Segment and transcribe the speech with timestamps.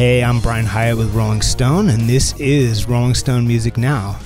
[0.00, 4.18] Hey, I'm Brian Hiatt with Rolling Stone, and this is Rolling Stone Music Now.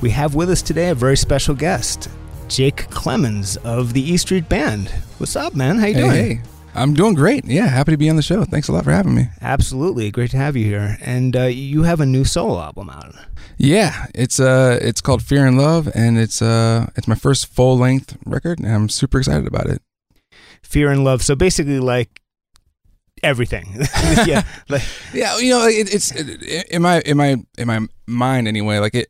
[0.00, 2.08] We have with us today a very special guest,
[2.48, 4.88] Jake Clemons of the E Street Band.
[5.18, 5.76] What's up, man?
[5.76, 6.10] How you Hey, doing?
[6.12, 6.40] hey.
[6.74, 7.44] I'm doing great.
[7.44, 8.46] Yeah, happy to be on the show.
[8.46, 9.28] Thanks a lot for having me.
[9.42, 10.96] Absolutely, great to have you here.
[11.02, 13.14] And uh, you have a new solo album out.
[13.58, 18.16] Yeah, it's uh it's called Fear and Love and it's uh it's my first full-length
[18.24, 19.82] record and I'm super excited about it.
[20.62, 21.22] Fear and Love.
[21.22, 22.22] So basically, like
[23.22, 23.66] everything.
[24.26, 24.82] yeah, like
[25.12, 28.78] Yeah, you know, it, it's it, in my in my in my mind anyway.
[28.78, 29.08] Like it,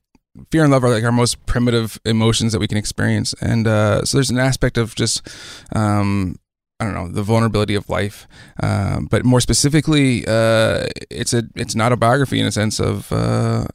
[0.50, 4.04] fear and love are like our most primitive emotions that we can experience, and uh,
[4.04, 5.28] so there's an aspect of just,
[5.74, 6.36] um,
[6.80, 8.26] I don't know, the vulnerability of life.
[8.62, 13.10] Um, but more specifically, uh, it's a it's not a biography in a sense of.
[13.12, 13.66] Uh,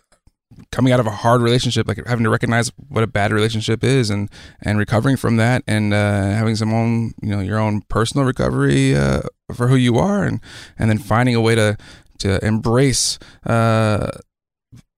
[0.72, 4.10] coming out of a hard relationship like having to recognize what a bad relationship is
[4.10, 4.30] and
[4.62, 8.96] and recovering from that and uh, having some own you know your own personal recovery
[8.96, 9.22] uh,
[9.54, 10.40] for who you are and
[10.78, 11.76] and then finding a way to
[12.20, 14.10] to embrace uh,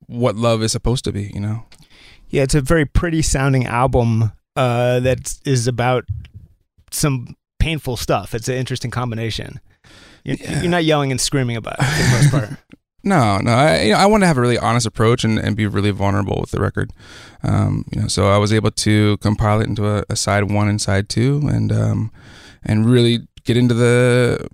[0.07, 1.65] what love is supposed to be you know
[2.29, 6.05] yeah, it's a very pretty sounding album uh, that is about
[6.89, 8.33] some painful stuff.
[8.33, 9.59] It's an interesting combination.
[10.23, 10.61] You're, Yeah.
[10.61, 12.49] you're not yelling and screaming about it for the most part.
[13.03, 13.51] No, no.
[13.51, 15.91] I you know, I want to have a really honest approach and, and be really
[15.91, 16.91] vulnerable with the record.
[17.43, 20.67] Um, you know, so I was able to compile it into a, a side one
[20.67, 22.11] and side two, and um,
[22.63, 24.47] and really get into the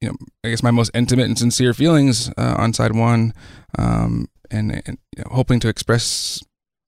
[0.00, 3.32] you know I guess my most intimate and sincere feelings uh, on side one,
[3.78, 6.42] um, and, and you know, hoping to express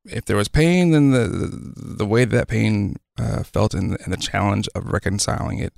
[0.06, 4.16] if there was pain, then the the, the way that pain uh, felt and the,
[4.16, 5.72] challenge of reconciling it.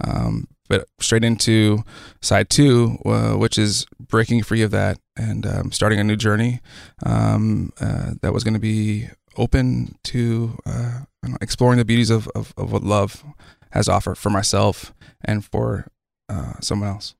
[0.00, 1.82] Um, but straight into
[2.20, 6.60] side two, uh, which is breaking free of that and um, starting a new journey
[7.04, 12.28] um, uh, that was going to be open to uh, know, exploring the beauties of,
[12.34, 13.24] of, of what love
[13.70, 14.92] has offered for myself
[15.24, 15.90] and for
[16.28, 17.14] uh, someone else.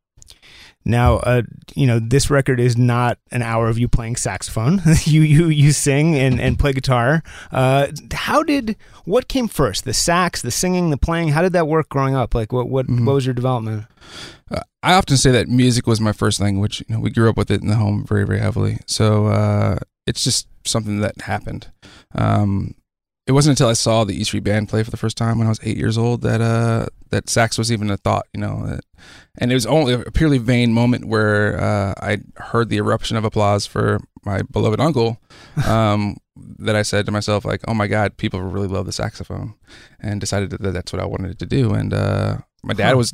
[0.89, 1.43] Now, uh,
[1.75, 4.81] you know, this record is not an hour of you playing saxophone.
[5.05, 7.23] you you you sing and, and play guitar.
[7.53, 9.85] Uh, how did what came first?
[9.85, 11.29] The sax, the singing, the playing.
[11.29, 12.35] How did that work growing up?
[12.35, 13.05] Like, what what Mhm.
[13.05, 13.85] what was your development?
[14.51, 16.83] Uh, I often say that music was my first language.
[16.89, 18.79] You know, we grew up with it in the home very, very heavily.
[18.87, 21.69] So uh, it's just something that happened.
[22.15, 22.75] Um,
[23.27, 25.47] it wasn't until I saw the E Street Band play for the first time when
[25.47, 28.27] I was eight years old that uh, that sax was even a thought.
[28.35, 28.81] You know, that,
[29.39, 33.25] and it was only a purely vain moment where uh, I heard the eruption of
[33.25, 35.19] applause for my beloved uncle.
[35.67, 36.19] Um,
[36.61, 39.55] that I said to myself, like, "Oh my God, people really love the saxophone,"
[39.99, 41.75] and decided that that's what I wanted to do.
[41.75, 43.13] And uh, my dad was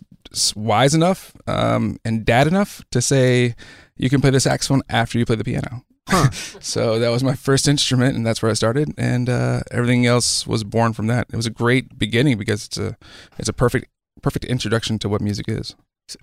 [0.54, 3.54] wise enough um, and dad enough to say,
[3.96, 6.30] "You can play the saxophone after you play the piano." Huh.
[6.60, 8.92] so that was my first instrument, and that's where I started.
[8.98, 11.26] And uh, everything else was born from that.
[11.32, 12.96] It was a great beginning because it's a
[13.38, 13.86] it's a perfect
[14.22, 15.74] perfect introduction to what music is.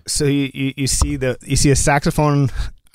[0.06, 2.50] So you, you, you see the you see a saxophone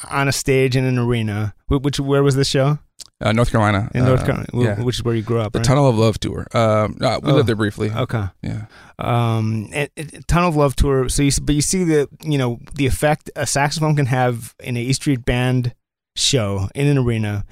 [0.10, 1.54] on a stage in an arena.
[1.68, 2.80] Wh- Which where was this show?
[3.20, 4.80] Uh, North Carolina, In North uh, Carolina, yeah.
[4.84, 5.52] which is where you grew up.
[5.52, 5.66] the right?
[5.66, 6.46] Tunnel of Love tour.
[6.54, 7.20] Um, we Oh.
[7.34, 7.90] lived there briefly.
[7.92, 8.26] Okay.
[8.44, 8.66] Yeah.
[9.00, 12.60] um and, and tunnel of love tour so you but you see the you know
[12.76, 15.74] the effect a saxophone can have in a e street band
[16.18, 17.46] show in an arena.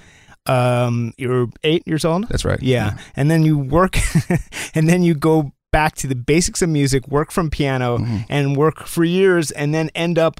[0.47, 2.27] Um you're eight years old?
[2.29, 2.61] That's right.
[2.61, 2.97] yeah.
[3.15, 3.97] And then you work
[4.75, 8.25] and then you go back to the basics of music work from piano Mhm.
[8.29, 10.39] and work for years and then end up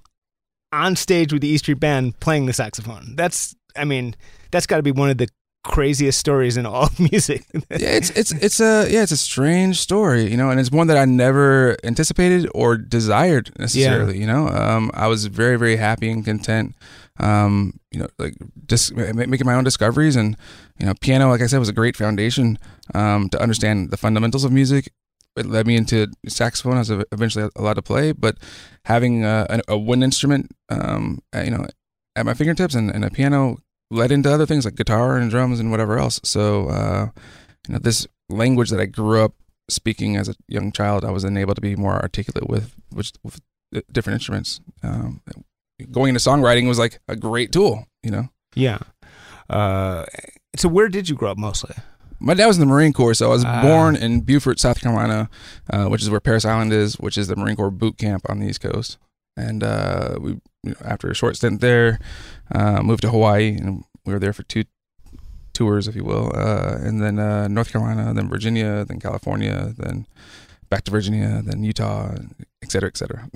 [0.72, 3.16] on stage with the e street band playing the saxophone.
[3.16, 4.16] That's i mean
[4.52, 5.28] that's got to be one of the
[5.64, 7.44] craziest stories in all of music.
[7.72, 10.86] Yeah, it's it's it's a yeah, it's a strange story, you know, and it's one
[10.88, 14.20] that I never anticipated or desired necessarily.
[14.20, 16.76] You know, um, I was very very happy and content,
[17.20, 18.36] um, you know, like
[18.68, 20.38] just ma- making my own discoveries, and
[20.80, 22.60] you know, piano, like I said, was a great foundation
[22.94, 24.92] um, to understand the fundamentals of music.
[25.36, 26.76] It led me into saxophone.
[26.76, 28.38] I was eventually allowed to play, but
[28.86, 31.66] having a, a, a wind instrument, um, uh, you know,
[32.16, 33.58] at my fingertips and, and a piano
[33.92, 36.20] led into other things like guitar and drums and whatever else.
[36.24, 37.10] So, uh,
[37.68, 39.34] you know, this language that I grew up
[39.70, 43.12] speaking as a young child, I was then able to be more articulate with, which
[43.24, 43.42] with
[43.76, 44.62] uh, different instruments.
[44.84, 45.22] Um,
[45.92, 48.30] going into songwriting was like a great tool, you know.
[48.56, 48.80] yeah
[49.50, 50.06] uh
[50.56, 51.76] so where did you grow up mostly
[52.20, 53.62] my dad was in the Marine Corps, so I was Ah.
[53.62, 55.30] born in Beaufort, South Carolina,
[55.70, 58.40] uh, which is where Parris Island is, which is the Marine Corps boot camp on
[58.40, 58.98] the East Coast.
[59.36, 60.30] And uh, we,
[60.64, 62.00] you know, after a short stint there,
[62.54, 64.64] uh, moved to Hawaii, and we were there for two
[65.54, 70.08] tours, if you will, uh, and then uh, North Carolina, then Virginia, then California, then
[70.70, 72.16] back to Virginia, then Utah,
[72.64, 73.30] et cetera, et cetera.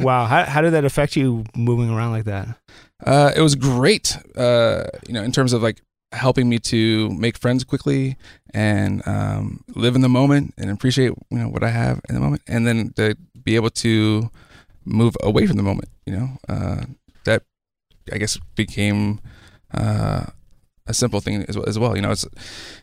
[0.00, 0.26] wow.
[0.26, 2.48] How, how did that affect you moving around like that?
[3.04, 5.80] Uh, it was great, uh, you know, in terms of like
[6.12, 8.16] helping me to make friends quickly
[8.52, 12.20] and um, live in the moment and appreciate you know what I have in the
[12.20, 14.30] moment, and then to be able to
[14.84, 15.88] move away from the moment.
[16.06, 16.84] You know, uh,
[17.24, 17.42] that
[18.12, 19.20] I guess became
[19.72, 20.26] uh,
[20.86, 21.96] a simple thing as well, as well.
[21.96, 22.26] You know, it's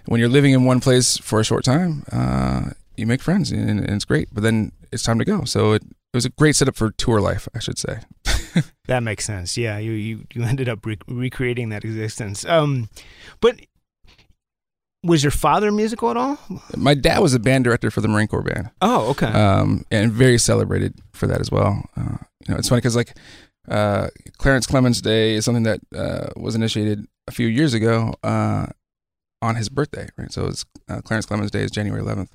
[0.06, 3.70] when you're living in one place for a short time, uh, you make friends and,
[3.70, 5.44] and it's great, but then it's time to go.
[5.44, 8.00] So it, it was a great setup for tour life, I should say.
[8.88, 9.58] That makes sense.
[9.58, 12.46] Yeah, you you, you ended up re- recreating that existence.
[12.46, 12.90] Um,
[13.42, 13.60] but
[15.04, 16.40] was your father musical at all?
[16.76, 18.72] My dad was a band director for the Marine Corps band.
[18.82, 19.28] Oh, okay.
[19.28, 21.84] um, and very celebrated for that as well.
[21.96, 22.18] Uh,
[22.48, 23.16] you know, it's funny because like
[23.68, 24.08] uh,
[24.38, 28.68] Clarence Clemons Day is something that uh, was initiated a few years ago uh,
[29.42, 30.32] on his birthday, right?
[30.32, 32.30] So it's uh, Clarence Clemons Day is January 11th.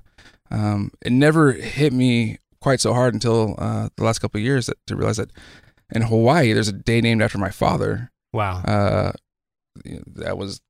[0.53, 4.67] Um, it never hit me quite so hard until uh, the last couple of years
[4.67, 5.31] that, to realize that
[5.93, 8.11] in Hawaii there's a day named after my father.
[8.33, 8.63] wow.
[8.63, 9.13] Uh,
[9.85, 10.61] that was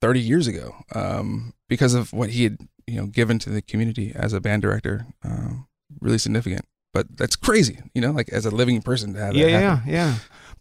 [0.00, 4.12] 30 years ago um, because of what he had you know given to the community
[4.14, 5.66] as a band director um,
[6.00, 9.46] really significant but that's crazy you know like as a living person to have yeah,
[9.46, 10.14] that yeah, yeah.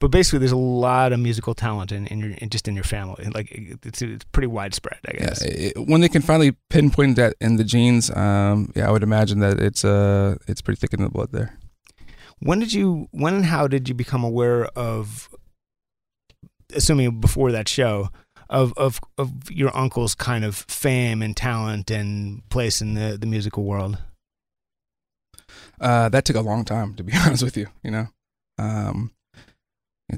[0.04, 0.58] But basically, there's a
[0.88, 3.24] lot of musical talent in, in your in, just in your family.
[3.34, 3.48] Like
[3.88, 5.42] it's it's pretty widespread, I yeah, guess.
[5.42, 9.40] it- when they can finally pinpoint that in the genes um, yeah I would imagine
[9.40, 11.50] that it's uh it's pretty thick in the blood there
[12.40, 13.08] When did you?
[13.12, 15.30] When and how did you become aware of?
[16.76, 18.10] Assuming before that show,
[18.50, 23.28] of of of your uncle's kind of fame and talent and place in the the
[23.28, 23.98] musical world.
[25.80, 28.08] uh, that took a long time to be honest with you you know
[28.58, 29.12] um,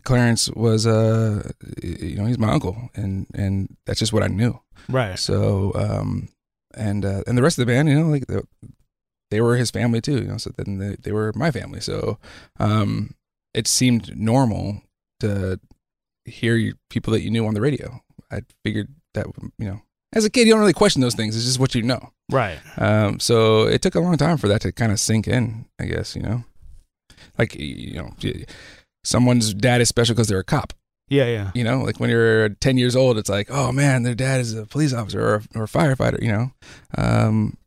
[0.04, 1.52] Clarence was uh
[1.82, 4.60] you know he's my uncle and and that's just what I knew
[4.90, 5.18] Right.
[5.18, 6.30] So, um,
[6.74, 8.40] and uh, and the rest of the band, you know, like they,
[9.32, 10.38] they were his family too, you know.
[10.38, 11.80] So then they, they were my family.
[11.80, 12.20] So,
[12.60, 13.16] um,
[13.54, 14.82] it seemed normal
[15.22, 15.60] to
[16.26, 18.02] hear you, people that you knew on the radio.
[18.32, 19.28] I figured that
[19.58, 19.82] you know,
[20.14, 21.36] as a kid, you don't really question those things.
[21.36, 22.12] It's just what you know.
[22.30, 22.60] Right.
[22.78, 25.66] Um, so it took a long time for that to kind of sink in.
[25.80, 26.44] I guess you know,
[27.38, 28.14] like you know,
[29.06, 30.74] someone's dad is special because they're a cop.
[31.08, 31.26] Yeah.
[31.28, 31.52] Yeah.
[31.54, 34.54] You know, like when you're 10 years old, it's like, oh man, their dad is
[34.56, 36.52] a police officer or a, or a firefighter, you know?
[36.98, 37.58] Um,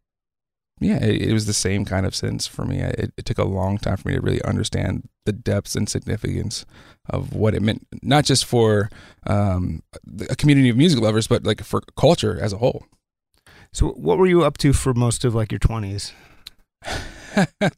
[0.80, 2.82] yeah, it, it was the same kind of sense for me.
[2.82, 5.88] I- It, it took a long time for me to really understand the depths and
[5.88, 6.64] significance
[7.08, 8.90] of what it meant, not just for
[9.26, 9.82] um,
[10.30, 12.84] a community of music lovers, but like for culture as a whole.
[13.72, 16.12] So, what were you up to for most of like your twenties?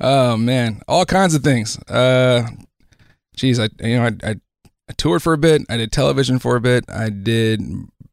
[0.00, 1.78] oh man, all kinds of things.
[1.88, 2.48] Uh,
[3.36, 4.34] geez, I you know I, I,
[4.88, 5.62] I toured for a bit.
[5.68, 6.84] I did television for a bit.
[6.88, 7.60] I did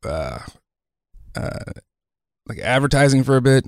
[0.03, 0.39] uh,
[1.35, 1.71] uh,
[2.47, 3.65] like advertising for a bit,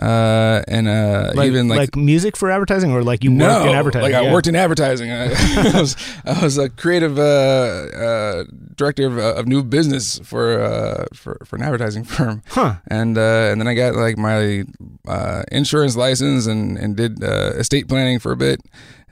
[0.00, 1.78] uh, and uh, Like, even like.
[1.78, 4.02] like music for advertising, or like you no, worked in advertising?
[4.12, 4.32] like I Yeah.
[4.32, 5.10] worked in advertising.
[5.12, 5.24] I,
[5.74, 8.44] I was I was a creative uh, uh,
[8.74, 12.76] director of, of new business for uh, for for an advertising firm Huh.
[12.88, 14.64] and uh, and then I got like my
[15.06, 18.60] uh, insurance license and and did uh, estate planning for a bit,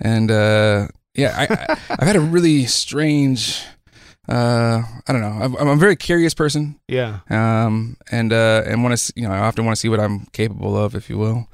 [0.01, 1.45] and uh, yeah, I,
[1.75, 3.63] I, I've had a really strange.
[4.29, 5.29] Uh, I don't know.
[5.45, 7.21] I'm, I'm a very curious person, Yeah.
[7.31, 10.27] um, and uh, and want to you know I often want to see what I'm
[10.33, 11.49] capable of, if you will,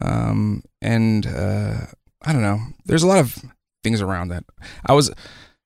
[0.00, 1.86] um, and uh,
[2.22, 2.58] I don't know.
[2.86, 3.36] There's a lot of
[3.84, 4.44] things around that.
[4.86, 5.10] I was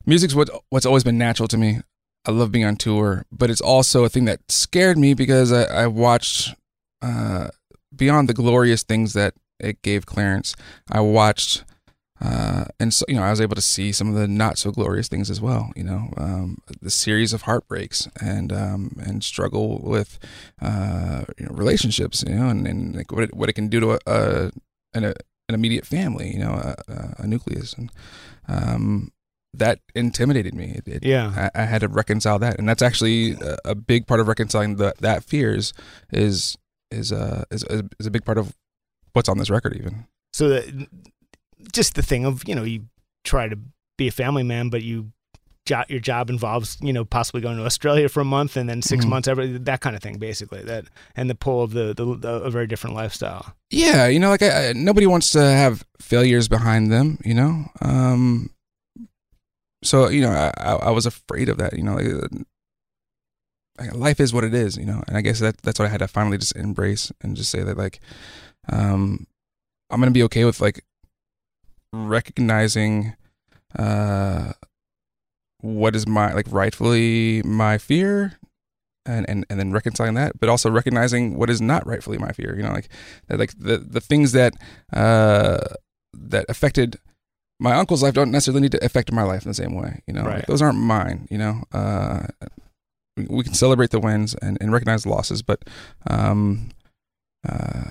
[0.07, 1.81] music's what what's always been natural to me.
[2.27, 5.65] I love being on tour, but it's also a thing that scared me because I,
[5.85, 6.55] I watched
[7.03, 7.49] uh,
[7.95, 10.57] beyond the glorious things that it gave Clarence.
[10.91, 11.65] I watched.
[12.21, 14.71] Uh, and so, you know, I was able to see some of the not so
[14.71, 15.71] glorious things as well.
[15.77, 20.19] You know, um, the series of heartbreaks and um, and struggle with
[20.63, 22.25] uh, you know, relationships.
[22.27, 24.53] You know, and, and like what it, what it can do to a, a
[24.95, 25.15] an, a,
[25.49, 26.33] an immediate family.
[26.33, 26.75] You know, a,
[27.19, 27.93] a- nucleus, and
[28.49, 29.13] um,
[29.53, 30.81] that intimidated me.
[30.85, 31.51] It, it, Yeah.
[31.55, 34.77] I, I had to reconcile that, and that's actually a, a big part of reconciling
[34.77, 35.73] the, that fears
[36.13, 36.57] is
[36.91, 37.65] is uh is,
[37.99, 38.55] is a big part of
[39.13, 39.77] what's on this record.
[39.77, 40.89] Even So that
[41.73, 42.87] just the thing of you know you
[43.25, 43.59] try to
[43.99, 45.13] be a family man, but you
[45.89, 49.05] your job involves you know possibly going to Australia for a month and then 6
[49.05, 49.09] Mhm.
[49.09, 50.85] months every that kind of thing basically that
[51.17, 53.53] and the pull of the, the, the a very different lifestyle.
[53.71, 57.19] yeah, you know, like I, I, nobody wants to have failures behind them.
[57.25, 58.51] You know, um,
[59.83, 61.77] so you know, I, I was afraid of that.
[61.77, 62.29] You know, like uh,
[63.79, 65.03] like, life is what it is, you know.
[65.09, 67.63] And I guess that that's what I had to finally just embrace and just say
[67.65, 67.99] that like,
[68.69, 69.27] um,
[69.91, 70.85] I'm gonna be okay with like
[72.07, 73.15] recognizing
[73.79, 74.53] uh
[75.61, 78.39] what is my like rightfully my fear
[79.05, 82.57] and, and and then reconciling that but also recognizing what is not rightfully my fear
[82.57, 82.89] you know like
[83.29, 84.53] that like the the things that
[84.93, 85.59] uh
[86.13, 86.99] that affected
[87.59, 90.13] my uncle's life don't necessarily need to affect my life in the same way you
[90.13, 90.37] know Right.
[90.37, 92.27] like, those aren't mine you know uh
[93.17, 95.63] we, we can celebrate the wins and, and recognize the losses but
[96.09, 96.69] um
[97.49, 97.91] uh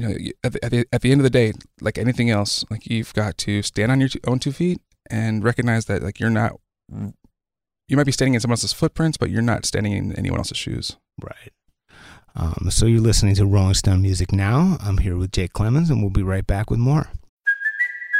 [0.00, 0.14] you know
[0.44, 3.12] at the, at the at the end of the day like anything else like you've
[3.14, 4.80] got to stand on your own two feet
[5.10, 6.52] and recognize that like you're not
[7.88, 10.58] you might be standing in someone else's footprints but you're not standing in anyone else's
[10.58, 11.52] shoes Right.
[12.34, 14.78] Um, so you're listening to Rolling Stone Music now.
[14.80, 17.08] I'm here with Jake Clemons, and we'll be right back with more.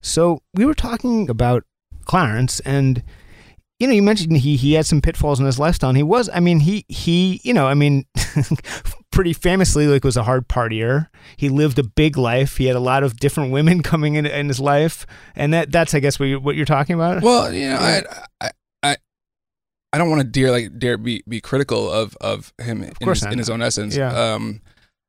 [0.00, 1.64] So we were talking about
[2.04, 3.02] Clarence, and
[3.78, 5.90] you know, you mentioned he he had some pitfalls in his lifestyle.
[5.90, 8.06] And he was, I mean, he he, you know, I mean,
[9.12, 11.06] pretty famously, like was a hard partier.
[11.36, 12.56] He lived a big life.
[12.56, 15.94] He had a lot of different women coming in in his life, and that that's,
[15.94, 17.22] I guess, what you're, what you're talking about.
[17.22, 18.02] well you know I,
[18.40, 18.50] I
[18.82, 18.96] i
[19.92, 23.22] i don't want to dare like dare be be critical of of him in course
[23.24, 24.12] his, in his own essence Yeah.
[24.34, 24.60] um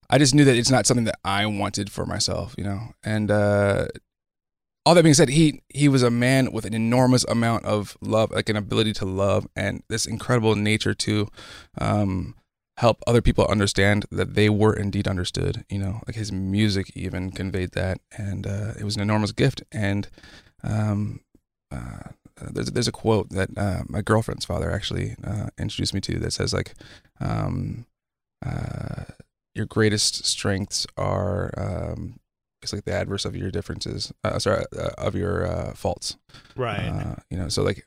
[0.10, 3.29] i just knew that it's not something that i wanted for myself you know and
[3.29, 3.88] uh
[4.89, 8.31] all that being said, he he was a man with an enormous amount of love,
[8.31, 11.27] like an ability to love, and this incredible nature to
[11.77, 12.34] um,
[12.77, 15.63] help other people understand that they were indeed understood.
[15.69, 19.62] You know, like his music even conveyed that, and uh, it was an enormous gift.
[19.72, 20.08] And
[20.63, 21.19] um,
[21.72, 22.10] uh,
[22.41, 26.34] there's there's a quote that uh, my girlfriend's father actually uh, introduced me to that
[26.34, 26.74] says like,
[27.19, 27.86] um,
[28.43, 29.03] uh,
[29.53, 32.19] "Your greatest strengths are." Um,
[32.62, 34.12] it's like the adverse of your differences.
[34.24, 36.18] Uh, sorry, uh, of your uh, faults.
[36.56, 36.88] right.
[36.89, 37.86] Uh, you know, so like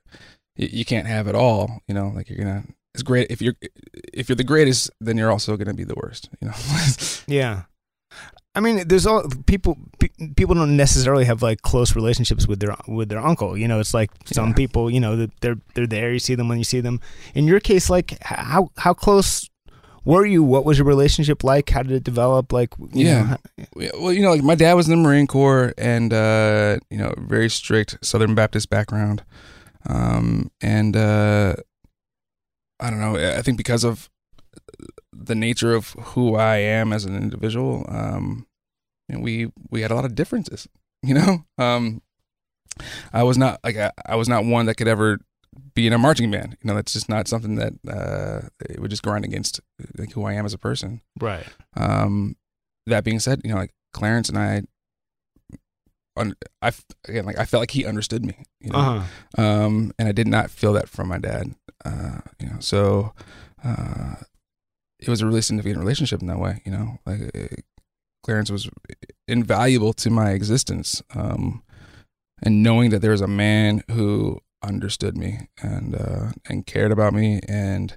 [0.58, 1.80] y- you can't have it all.
[1.88, 2.64] You know, like you're gonna.
[2.94, 3.54] It's great if you're
[4.12, 6.28] if you're the greatest, then you're also gonna be the worst.
[6.40, 6.54] You know.
[7.26, 7.62] Yeah.
[8.54, 9.78] I mean, there's all people.
[9.98, 13.56] Pe- people don't necessarily have like close relationships with their with their uncle.
[13.56, 14.54] You know, it's like some Yeah.
[14.54, 14.90] people.
[14.90, 16.12] You know, they're they're there.
[16.12, 17.00] You see them when you see them.
[17.34, 19.48] In your case, like how how close
[20.04, 20.42] were you?
[20.42, 21.70] What was your relationship like?
[21.70, 22.52] How did it develop?
[22.52, 23.18] Like, you Yeah.
[23.20, 23.38] know, how-
[23.76, 26.98] Yeah, well, you know, like my dad was in the Marine Corps, and uh, you
[26.98, 29.22] know, very strict Southern Baptist background,
[29.88, 31.54] um, and uh,
[32.80, 33.16] I don't know.
[33.16, 34.08] I think because of
[35.12, 38.46] the nature of who I am as an individual, um,
[39.08, 40.68] know, we we had a lot of differences.
[41.04, 42.00] You know, um,
[43.12, 45.18] I was not like I, I was not one that could ever
[45.74, 46.56] be in a marching band.
[46.62, 49.60] You know, that's just not something that uh, it would just grind against
[49.98, 51.00] like who I am as a person.
[51.20, 51.44] right.
[51.76, 52.36] Um,
[52.86, 54.62] that being said, you know, like Clarence and I,
[56.16, 59.00] un- I f- again, like I felt like he understood me, you know, Uh
[59.36, 59.42] huh.
[59.42, 61.54] um, and I did not feel that from my dad,
[61.84, 63.12] uh, you know, so
[63.64, 64.16] uh,
[64.98, 67.56] it was a really significant relationship in that way, you know, like uh,
[68.24, 68.68] Clarence was
[69.28, 71.62] invaluable to my existence, um,
[72.42, 77.14] and knowing that there was a man who understood me and uh, and cared about
[77.14, 77.96] me and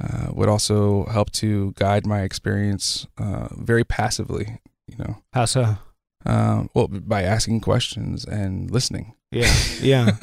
[0.00, 5.18] uh, would also help to guide my experience uh, very passively, you know.
[5.32, 5.78] How so?
[6.24, 9.14] Um, well, by asking questions and listening.
[9.30, 9.54] Yeah.
[9.80, 10.16] Yeah.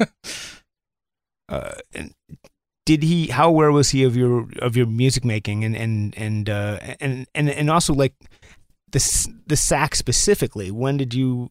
[1.48, 2.14] uh, and
[2.86, 3.28] did he?
[3.28, 7.26] How aware was he of your of your music making and and and uh, and
[7.34, 8.14] and and also like
[8.92, 10.70] the the sax specifically?
[10.70, 11.50] When did you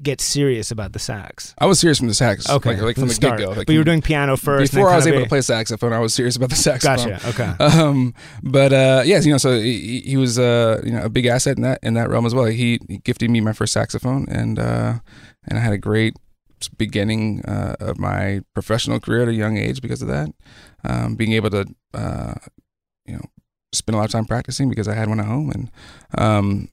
[0.00, 1.54] get serious about the sax?
[1.58, 3.38] I was serious from the sax, Okay, like, like from, the, start.
[3.38, 3.52] get go.
[3.52, 4.72] Like but you were doing piano first.
[4.72, 5.92] before I was able of to play saxophone.
[5.92, 7.10] I was serious about the saxophone.
[7.10, 7.28] Gotcha.
[7.28, 7.52] Okay.
[7.82, 11.26] Um, but uh, yes, you know, so he, he was uh, you know a big
[11.26, 12.44] asset in that in that realm as well.
[12.44, 14.98] He, he gifted me my first saxophone, and uh,
[15.48, 16.14] and I had a great
[16.76, 20.30] beginning uh, of my professional career at a young age because of that.
[20.84, 22.34] Um, being able to uh,
[23.06, 23.24] you know
[23.72, 25.50] spend a lot of time practicing because I had one at home.
[25.50, 25.70] And
[26.18, 26.68] um,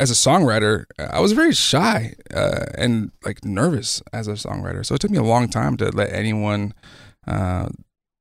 [0.00, 4.84] as a songwriter, I was very shy uh, and like nervous as a songwriter.
[4.84, 6.74] So it took me a long time to let anyone,
[7.26, 7.68] uh,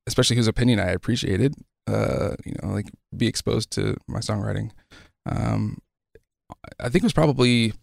[0.06, 1.56] especially whose opinion I appreciated,
[1.88, 4.72] uh, you know, like be exposed to my songwriting.
[5.26, 5.80] Um,
[6.80, 7.74] I think it was probably,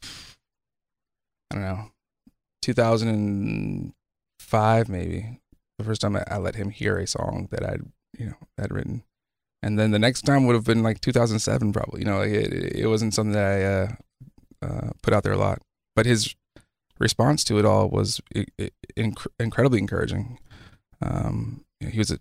[1.50, 1.90] I don't know,
[2.62, 5.40] 2005 maybe
[5.78, 7.82] the first time I, I let him hear a song that I'd
[8.18, 9.04] you know had written,
[9.62, 12.00] and then the next time would have been like 2007 probably.
[12.00, 13.88] You know, like it, it wasn't something that I uh,
[14.62, 15.60] uh, put out there a lot,
[15.94, 16.34] but his
[16.98, 18.20] response to it all was
[18.96, 20.38] inc- incredibly encouraging.
[21.02, 22.18] Um, he was a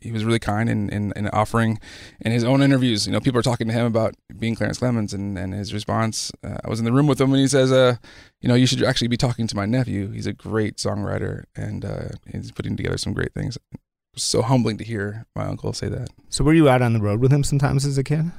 [0.00, 1.78] he was really kind in, in, in, offering
[2.20, 3.06] in his own interviews.
[3.06, 6.32] You know, people are talking to him about being Clarence Clemons and, and his response.
[6.42, 7.96] Uh, I was in the room with him and he says, uh,
[8.40, 10.10] you know, you should actually be talking to my nephew.
[10.10, 13.58] He's a great songwriter and uh, he's putting together some great things.
[14.16, 16.08] So humbling to hear my uncle say that.
[16.28, 18.32] So were you out on the road with him sometimes as a kid?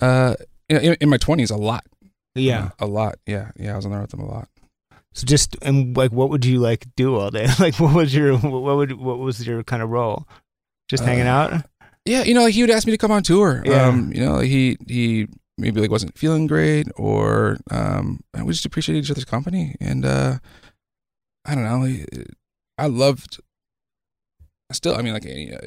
[0.00, 0.34] Uh,
[0.68, 1.84] in, in my twenties, a lot.
[2.34, 3.16] Yeah, uh, a lot.
[3.26, 4.48] Yeah, yeah, I was on the road with him a lot.
[5.14, 7.46] So just and like, what would you like do all day?
[7.60, 10.26] like, what was your what would what was your kind of role?
[10.88, 11.64] Just hanging uh, out.
[12.04, 13.62] Yeah, you know, like he would ask me to come on tour.
[13.64, 13.86] Yeah.
[13.86, 18.96] Um, you know, he he maybe like wasn't feeling great, or um, we just appreciate
[18.96, 20.38] each other's company, and uh,
[21.44, 21.96] I don't know.
[22.78, 23.40] I loved.
[24.72, 25.58] Still, I mean, like you know,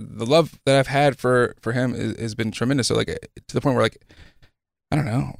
[0.00, 2.88] the love that I've had for for him is, has been tremendous.
[2.88, 4.04] So like to the point where like
[4.90, 5.36] I don't know,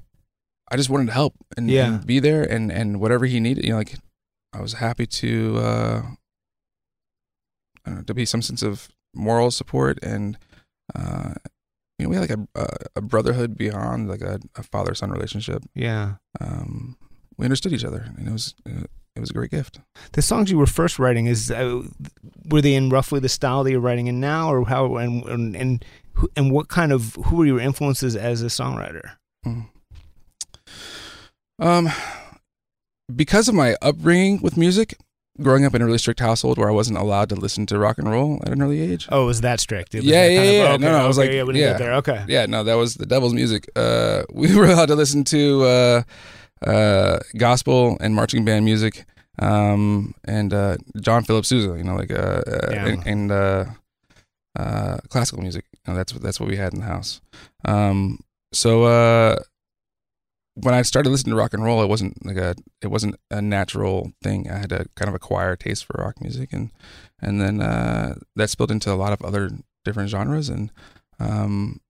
[0.70, 1.87] I just wanted to help and, yeah.
[1.87, 3.64] and be there and and whatever he needed.
[3.64, 3.96] You know, like
[4.52, 6.02] I was happy to uh,
[7.87, 10.38] know, to be some sense of moral support and
[10.94, 11.34] uh,
[11.99, 15.62] you know we had like a a brotherhood beyond like a, a father son relationship.
[15.75, 16.16] Yeah.
[16.40, 16.96] Um,
[17.37, 18.90] we understood each other, and it was it
[19.21, 19.80] was a great gift.
[20.12, 21.83] The songs you were first writing is uh,
[22.49, 25.56] were they in roughly the style that you're writing in now, or how and and
[25.56, 25.85] and,
[26.37, 29.12] and what kind of who were your influences as a songwriter?
[29.47, 29.68] Mm.
[31.61, 31.88] Um,
[33.14, 34.97] because of my upbringing with music,
[35.40, 37.99] growing up in a really strict household where I wasn't allowed to listen to rock
[37.99, 39.08] and roll at an early age.
[39.10, 39.95] Oh, it was that strict?
[39.95, 40.62] Was yeah, that yeah, yeah.
[40.65, 41.75] Of, okay, no, no, I was like, yeah, we yeah.
[41.75, 41.95] there.
[41.95, 42.25] Okay.
[42.28, 43.69] Yeah, no, that was the devil's music.
[43.76, 46.02] Uh, we were allowed to listen to uh,
[46.62, 49.04] uh, gospel and marching band music,
[49.38, 52.86] um, and uh, John Philip Sousa, you know, like, uh, uh, yeah.
[52.86, 53.64] and, and uh,
[54.58, 55.64] uh, classical music.
[55.73, 57.21] You know, that's that's what we had in the house.
[57.64, 58.21] Um,
[58.52, 59.36] so uh,
[60.54, 63.43] when I started listening to rock and roll, it wasn't like a it wasn't a
[63.43, 64.50] natural thing.
[64.50, 66.71] I had to kind of acquire a taste for rock music, and
[67.21, 69.50] and then uh, that spilled into a lot of other
[69.84, 70.49] different genres.
[70.49, 70.71] And
[71.19, 71.80] um,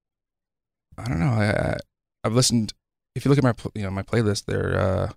[0.96, 1.26] I don't know.
[1.26, 1.76] I, I
[2.24, 2.72] have listened.
[3.14, 5.12] If you look at my you know my playlist, they're uh,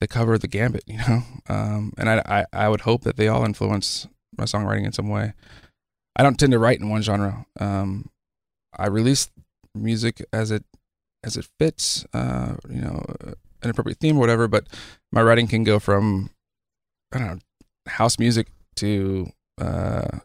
[0.00, 1.22] they cover the gambit, you know.
[1.48, 5.08] Um, and I, I I would hope that they all influence my songwriting in some
[5.08, 5.34] way.
[6.16, 7.46] I don't tend to write in one genre.
[7.58, 8.10] Um,
[8.76, 9.30] I release
[9.74, 10.64] music as it
[11.22, 13.04] as it fits, uh, you know,
[13.62, 14.46] an appropriate theme or whatever.
[14.46, 14.68] But
[15.10, 16.30] my writing can go from
[17.12, 17.38] I don't know
[17.86, 20.18] house music to uh,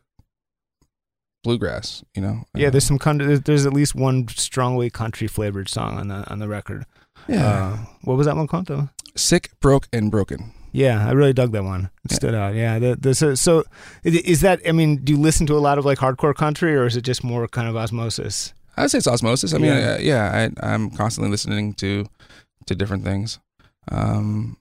[1.44, 2.04] bluegrass.
[2.16, 2.44] You know.
[2.54, 3.38] Yeah, there's some country.
[3.38, 6.86] There's at least one strongly country flavored song on the on the record.
[7.28, 7.48] Yeah.
[7.48, 8.90] Uh, what was that one called though?
[9.16, 10.54] Sick, broke, and broken.
[10.72, 11.90] Yeah, I really dug that one.
[12.06, 12.16] It yeah.
[12.16, 12.54] stood out.
[12.54, 12.80] Yeah.
[12.80, 13.64] The, the, so, so
[14.04, 14.62] is that?
[14.68, 17.02] I mean, do you listen to a lot of like hardcore country, or is it
[17.02, 18.54] just more kind of osmosis?
[18.78, 19.54] I would say it's osmosis.
[19.54, 22.06] I mean, yeah, uh, yeah I, am constantly listening to
[22.68, 23.40] to different things.
[23.92, 24.58] Um,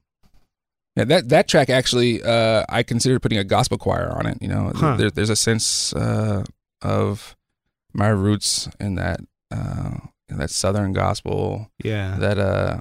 [0.96, 4.38] yeah, that that track actually, uh, I considered putting a gospel choir on it.
[4.40, 4.96] You know, huh.
[4.96, 6.44] there, there's a sense uh,
[6.82, 7.36] of
[7.92, 11.70] my roots in that uh, in that southern gospel.
[11.82, 12.80] Yeah, that uh,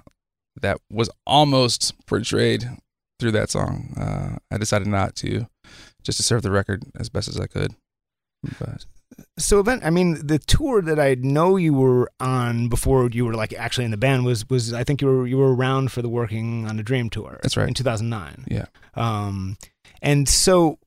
[0.61, 2.69] that was almost portrayed
[3.19, 3.93] through that song.
[3.97, 5.47] Uh, I decided not to,
[6.03, 7.75] just to serve the record as best as I could.
[8.59, 8.85] But
[9.37, 13.33] so event i mean the tour that i know you were on before you were
[13.33, 16.01] like actually in the band was was i think you were you were around for
[16.01, 19.57] the working on a dream tour that's right in 2009 yeah um
[20.01, 20.77] and so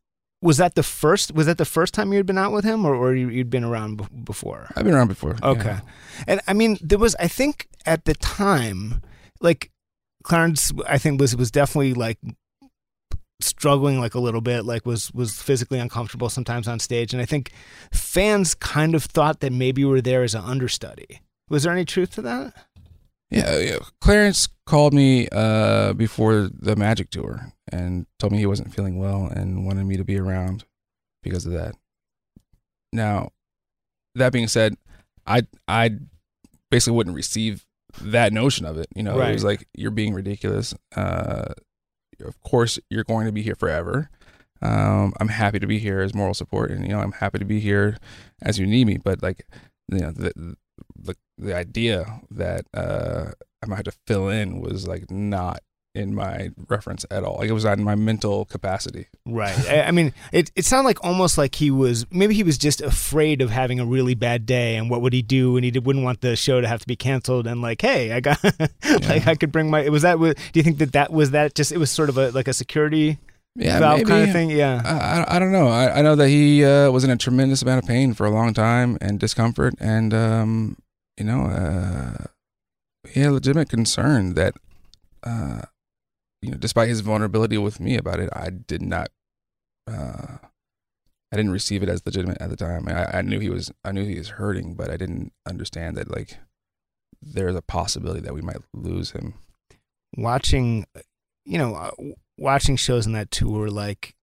[0.42, 2.94] was that the first was that the first time you'd been out with him or,
[2.94, 4.70] or you, had been around b- before?
[4.76, 5.64] I've been around before okay.
[5.64, 5.80] Yeah.
[6.26, 9.02] and i mean there was i think at the time
[9.40, 9.70] like
[10.22, 12.18] clarence i think was was definitely like
[13.42, 17.12] struggling like a little bit like was was physically uncomfortable sometimes on stage.
[17.12, 17.52] And i think
[17.92, 21.20] fans kind of thought that maybe you were there as an understudy.
[21.48, 22.54] Was there any truth to that
[23.30, 23.78] yeah, yeah.
[24.00, 29.26] clarence called me uh, before the magic tour and told me he wasn't feeling well
[29.26, 30.64] and wanted me to be around
[31.22, 31.74] because of that
[32.92, 33.30] now
[34.14, 34.74] that being said
[35.26, 35.90] i i
[36.70, 37.66] basically wouldn't receive
[38.00, 39.30] that notion of it you know right.
[39.30, 41.52] it was like you're being ridiculous uh
[42.24, 44.10] of course you're going to be here forever.
[44.62, 47.44] Um, I'm happy to be here as moral support, and you know, I'm happy to
[47.44, 47.96] be here
[48.42, 48.98] as you need me.
[48.98, 49.46] But like,
[49.90, 50.56] you know, the
[50.96, 55.62] the the idea that uh, I might have to fill in was like not
[55.94, 57.38] in my reference at all.
[57.38, 59.08] Like it was not in my mental capacity.
[59.26, 59.58] Right.
[59.68, 62.80] I, I mean, it it sounded like almost like he was maybe he was just
[62.80, 65.56] afraid of having a really bad day, and what would he do?
[65.56, 67.46] And he did, wouldn't want the show to have to be canceled.
[67.46, 68.42] And like, hey, I got
[68.84, 69.88] like I could bring my.
[69.88, 70.18] Was that?
[70.18, 71.54] Do you think that that was that?
[71.54, 73.18] Just it was sort of a like a security
[73.56, 74.08] Yeah, valve maybe.
[74.08, 74.50] kind of thing.
[74.50, 74.80] Yeah.
[74.84, 75.68] I, I, I don't know.
[75.68, 78.30] I, I know that he uh, was in a tremendous amount of pain for a
[78.30, 80.76] long time and discomfort, and um,
[81.18, 82.26] you know, uh,
[83.08, 84.54] he had legitimate concern that,
[85.24, 85.62] uh,
[86.40, 89.08] you know, despite his vulnerability with me about it, I did not,
[89.90, 90.38] uh,
[91.32, 92.88] I didn't receive it as legitimate at the time.
[92.88, 96.10] I, I knew he was, I knew he was hurting, but I didn't understand that
[96.10, 96.38] like
[97.20, 99.34] there's a possibility that we might lose him.
[100.16, 100.86] watching,
[101.44, 101.90] you know, uh,
[102.40, 104.14] watching shows on that tour, like,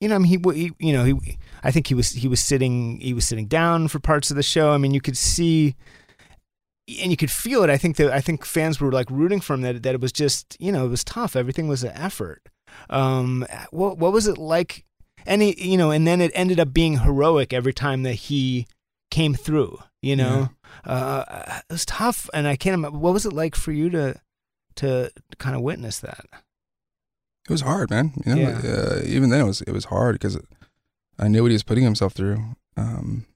[0.00, 2.40] you know, I mean, he, he, you know, he, I think he was, he was
[2.40, 4.72] sitting, he was sitting down for parts of the show.
[4.72, 5.76] I mean, you could see,
[7.00, 7.70] and you could feel it.
[7.70, 10.12] I think that, I think fans were like rooting for him that, that it was
[10.12, 11.36] just, you know, it was tough.
[11.36, 12.48] Everything was an effort.
[12.90, 14.84] Um, what, what was it like?
[15.24, 18.66] And he, you know, and then it ended up being heroic every time that he
[19.10, 20.50] came through, you know,
[20.84, 22.28] uh, it was tough.
[22.34, 24.20] And I can't what was it like for you to,
[24.76, 26.26] to kind of witness that?
[27.48, 28.12] It was hard, man.
[28.24, 28.58] You know, Yeah.
[28.58, 30.38] uh, even then it was it was hard because
[31.18, 32.56] I knew what he was putting himself through.
[32.76, 33.26] Um,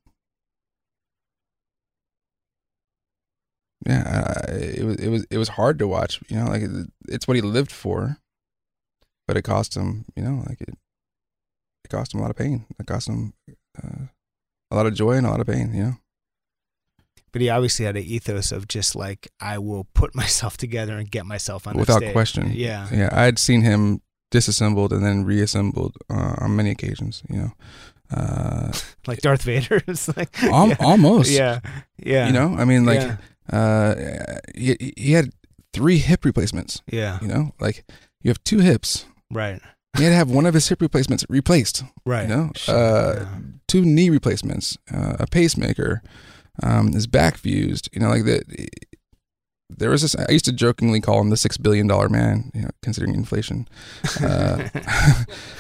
[3.87, 6.21] yeah, I, it was it was it was hard to watch.
[6.29, 6.71] You know, like it,
[7.09, 8.19] it's what he lived for,
[9.29, 10.05] but it cost him.
[10.17, 10.75] You know, like it
[11.85, 12.67] it cost him a lot of pain.
[12.79, 13.33] It cost him
[13.83, 14.07] uh,
[14.71, 15.73] a lot of joy and a lot of pain.
[15.73, 15.97] You know.
[17.33, 21.11] But he obviously had an ethos of just like I will put myself together and
[21.11, 22.53] get myself on the without question.
[22.55, 22.89] Yeah.
[22.93, 23.09] yeah.
[23.13, 27.23] I had seen him disassembled and then reassembled uh, on many occasions.
[27.29, 27.53] You know,
[28.17, 28.73] uh,
[29.07, 29.83] Like Darth Vader.
[29.89, 30.77] it's like al- yeah.
[30.81, 31.31] almost.
[31.31, 31.61] Yeah.
[31.99, 32.27] Yeah.
[32.27, 33.17] You know, I mean, like, Yeah.
[33.59, 33.95] uh,
[34.57, 35.31] he, he had
[35.73, 36.83] three hip replacements.
[36.91, 37.19] Yeah.
[37.23, 37.85] You know, like
[38.23, 39.07] you have two hips.
[39.31, 39.61] Right.
[39.97, 41.83] He had to have one of his hip replacements replaced.
[42.07, 42.29] Right.
[42.29, 43.29] You know, Shit, uh, yeah.
[43.67, 46.03] two knee replacements, uh, a pacemaker,
[46.63, 47.89] um, his back fused.
[47.93, 48.45] You know, like that.
[49.69, 50.17] There was this.
[50.17, 52.51] I used to jokingly call him the six billion dollar man.
[52.55, 53.69] You know, considering inflation.
[54.23, 54.69] Uh,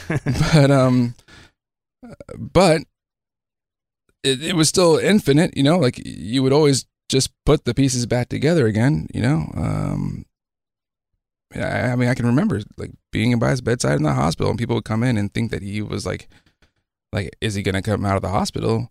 [0.53, 1.14] but um,
[2.37, 2.83] but
[4.24, 5.57] it, it was still infinite.
[5.57, 9.07] You know, like you would always just put the pieces back together again.
[9.14, 10.24] You know, um,
[11.55, 14.59] I, I mean, I can remember like being by his bedside in the hospital, and
[14.59, 16.29] people would come in and think that he was like,
[17.12, 18.90] like, is he gonna come out of the hospital,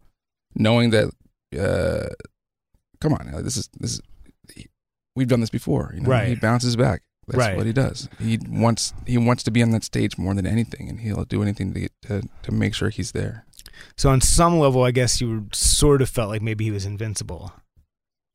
[0.55, 1.11] knowing that,
[1.57, 2.07] uh,
[2.99, 4.01] come on, like, this is this is,
[4.55, 4.67] he,
[5.15, 5.91] we've done this before.
[5.95, 6.27] You know, Right.
[6.29, 7.01] he bounces back.
[7.27, 7.55] That's Right.
[7.57, 8.09] what he does.
[8.19, 11.41] He wants he wants to be on that stage more than anything, and he'll do
[11.43, 13.45] anything to to to make sure he's there.
[13.97, 17.53] So on some level, I guess you sort of felt like maybe he was invincible.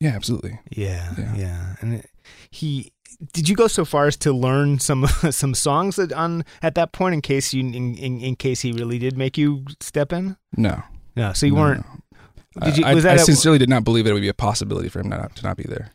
[0.01, 0.61] Yeah, absolutely.
[0.71, 1.13] Yeah.
[1.19, 1.35] Yeah.
[1.37, 1.77] Yeah.
[1.81, 2.11] And it,
[2.51, 2.93] he.
[3.33, 6.93] Did you go so far as to learn some some songs that on at that
[6.93, 10.37] point in case you in, in, in case he really did make you step in?
[10.57, 10.83] No,
[11.17, 11.87] No, so you No, weren't.
[11.87, 12.01] no.
[12.63, 14.29] Did you- I, was I, that I a- sincerely did not believe it would be
[14.29, 15.91] a possibility for him not to not be there.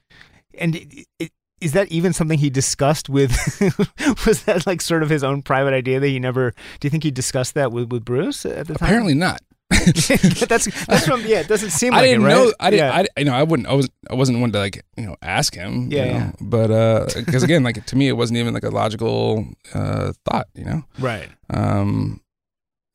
[0.57, 3.31] And it, it, is that even something he discussed with?
[4.25, 6.51] was that like sort of his own private idea that he never?
[6.79, 8.87] Do you think he discussed that with, with Bruce at the time?
[8.87, 9.41] Apparently not.
[9.69, 11.41] that's that's from yeah.
[11.41, 12.33] It doesn't seem like I didn't it, right?
[12.33, 12.53] know.
[12.59, 12.85] I didn't.
[12.87, 13.03] Yeah.
[13.15, 13.67] I, you know, I wouldn't.
[13.69, 13.87] I was.
[14.09, 15.89] I wasn't one to like you know ask him.
[15.91, 16.17] Yeah, you know?
[16.17, 16.31] yeah.
[16.41, 20.47] But because again, like to me, it wasn't even like a logical uh, thought.
[20.55, 20.83] You know.
[20.97, 21.29] right.
[21.51, 22.19] Um.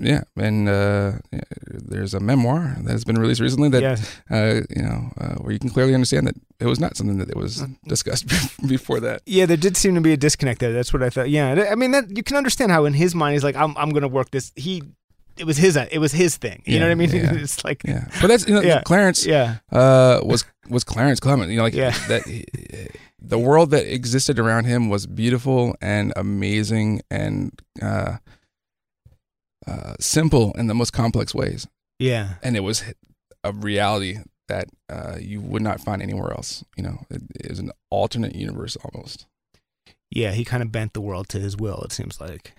[0.01, 1.13] Yeah, and uh,
[1.71, 3.97] there's a memoir that's been released recently that yeah.
[4.37, 7.31] uh, you know uh, where you can clearly understand that it was not something that
[7.31, 7.77] it was Mm.
[7.87, 8.27] discussed
[8.69, 9.23] before that.
[9.25, 10.73] Yeah, there did seem to be a disconnect there.
[10.73, 11.31] That's what I thought.
[11.31, 13.91] Yeah, I mean that you can understand how in his mind he's like, I'm I'm
[13.91, 14.51] gonna work this.
[14.57, 14.83] He,
[15.37, 16.63] it was his it was his thing.
[16.67, 17.11] You know what I mean?
[17.11, 17.33] yeah.
[17.45, 18.83] It's like Yeah, but that's you know, Yeah.
[18.83, 19.25] Clarence.
[19.25, 21.51] yeah, uh, was was Clarence Clement.
[21.53, 21.93] You know, like Yeah.
[22.09, 22.23] that.
[23.27, 28.19] The world that existed around him was beautiful and amazing and uh,
[29.67, 31.67] uh, simple in the most complex ways,
[31.99, 32.83] yeah, and it was
[33.43, 36.65] a reality that uh, you would not find anywhere else.
[36.77, 39.27] You know, it, it was an alternate universe almost.
[40.11, 40.33] yeah.
[40.33, 41.81] He kind of bent the world to his will.
[41.83, 42.53] It seems like.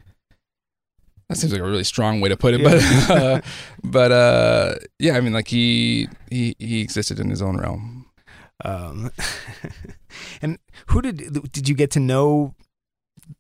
[1.29, 2.69] That seems like a really strong way to put it, Yeah.
[3.07, 3.41] but uh,
[3.83, 8.05] but uh, yeah, I mean, like he he he existed in his own realm.
[8.63, 9.11] Um,
[10.41, 12.53] and who did did you get to know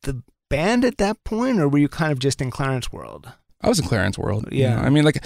[0.03, 3.31] the band at that point, or were you kind of just in Clarence world?
[3.61, 4.47] I was in Clarence World.
[4.51, 4.75] you Yeah.
[4.75, 4.81] know.
[4.81, 5.23] I mean, like,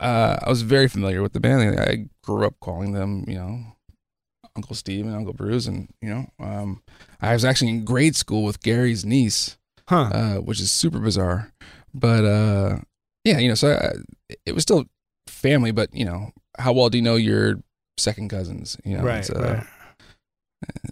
[0.00, 1.76] uh, I was very familiar with the band.
[1.76, 3.64] Like, I grew up calling them, you know,
[4.56, 6.82] Uncle Steve and Uncle Bruce, and you know, um,
[7.20, 9.56] I was actually in grade school with Garry's niece,
[9.88, 10.10] Huh?
[10.12, 11.52] uh, which is super bizarre.
[11.94, 12.78] But uh,
[13.24, 13.92] yeah, you know, so uh,
[14.44, 14.86] it was still
[15.28, 17.60] family, but you know, how well do you know your
[17.98, 18.76] second cousins?
[18.84, 19.66] You know, right, it's, uh, right.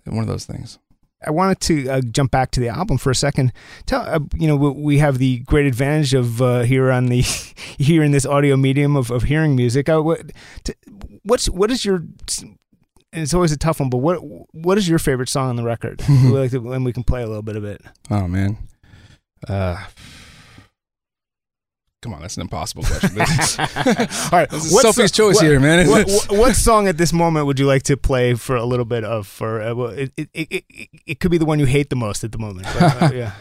[0.05, 0.79] one of those things.
[1.24, 3.52] I wanted to uh, jump back to the album for a second.
[3.87, 7.20] Tell uh, you know we- we have the great advantage of uh, here on the
[7.79, 9.88] here in this audio medium of, of hearing music.
[9.88, 10.31] Uh, what
[10.64, 10.74] t-
[11.22, 12.02] what's what is your
[13.12, 14.18] it's always a tough one, but what
[14.52, 16.02] what is your favorite song on the record?
[16.09, 17.81] we like to, and we can play a little bit of it.
[18.11, 18.59] Oh man.
[19.48, 19.83] Uh
[22.07, 23.19] Come on, that's an impossible question.
[23.21, 23.27] All
[24.38, 25.88] right, this Sophie's so- choice what- here, man.
[25.88, 28.85] what, what, what song at this moment would you like to play for a little
[28.85, 29.27] bit of?
[29.27, 31.97] For uh, well, it, it, it, it, it could be the one you hate the
[31.97, 32.69] most at the moment.
[32.79, 33.33] But, uh, yeah,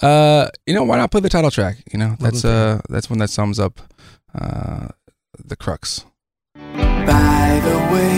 [0.00, 1.76] Uh, you know, why not play the title track?
[1.92, 3.80] You know, that's the uh, that's one that sums up
[4.34, 4.88] uh,
[5.44, 6.06] the crux.
[6.54, 8.16] By the way,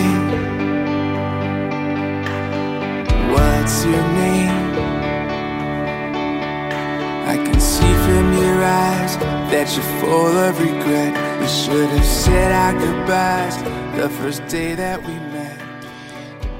[3.32, 4.57] what's your name?
[7.28, 9.16] I can see from your eyes
[9.52, 11.40] that you're full of regret.
[11.40, 13.56] We should have said our goodbyes
[14.00, 15.58] the first day that we met.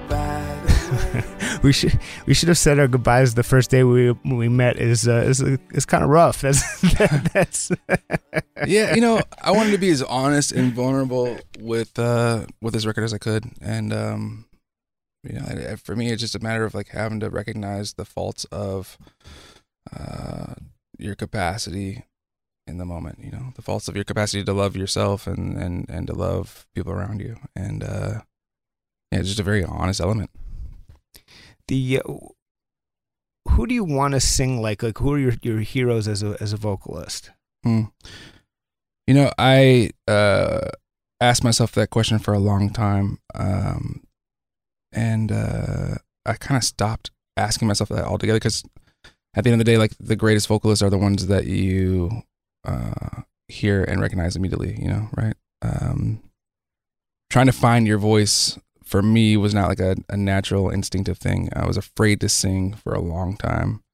[0.09, 4.77] By we should we should have said our goodbyes the first day we we met.
[4.79, 5.41] Is uh, is
[5.73, 6.41] is kind of rough.
[6.43, 6.81] That's
[7.33, 7.71] that's
[8.67, 12.85] yeah, you know, I wanted to be as honest and vulnerable with uh with this
[12.87, 14.45] record as I could, and um,
[15.25, 17.95] you know, I- I- for me, it's just a matter of like having to recognize
[17.95, 18.99] the faults of
[19.97, 20.55] uh
[20.99, 22.05] your capacity
[22.69, 23.19] in the moment.
[23.23, 26.67] You know, the faults of your capacity to love yourself and and and to love
[26.75, 28.21] people around you, and uh,
[29.11, 30.31] yeah, just a very honest element.
[31.67, 32.03] the.
[32.05, 32.15] Uh,
[33.53, 34.83] who do you want to sing like?
[34.83, 37.31] Like who are your, your heroes as a as a vocalist?
[37.65, 37.85] Hmm.
[39.07, 40.69] You know, I uh,
[41.21, 44.05] asked myself that question for a long time, um,
[44.93, 45.95] and uh,
[46.27, 48.65] I kind of stopped asking myself that altogether because
[49.39, 52.25] at the end of the day, like the greatest vocalists are the ones that you
[52.67, 54.77] uh, hear and recognize immediately.
[54.81, 55.35] You know, right?
[55.63, 56.25] Um,
[57.31, 61.51] trying to find your voice for me was not like a, a natural instinctive thing.
[61.55, 63.85] I was afraid to sing for a long time.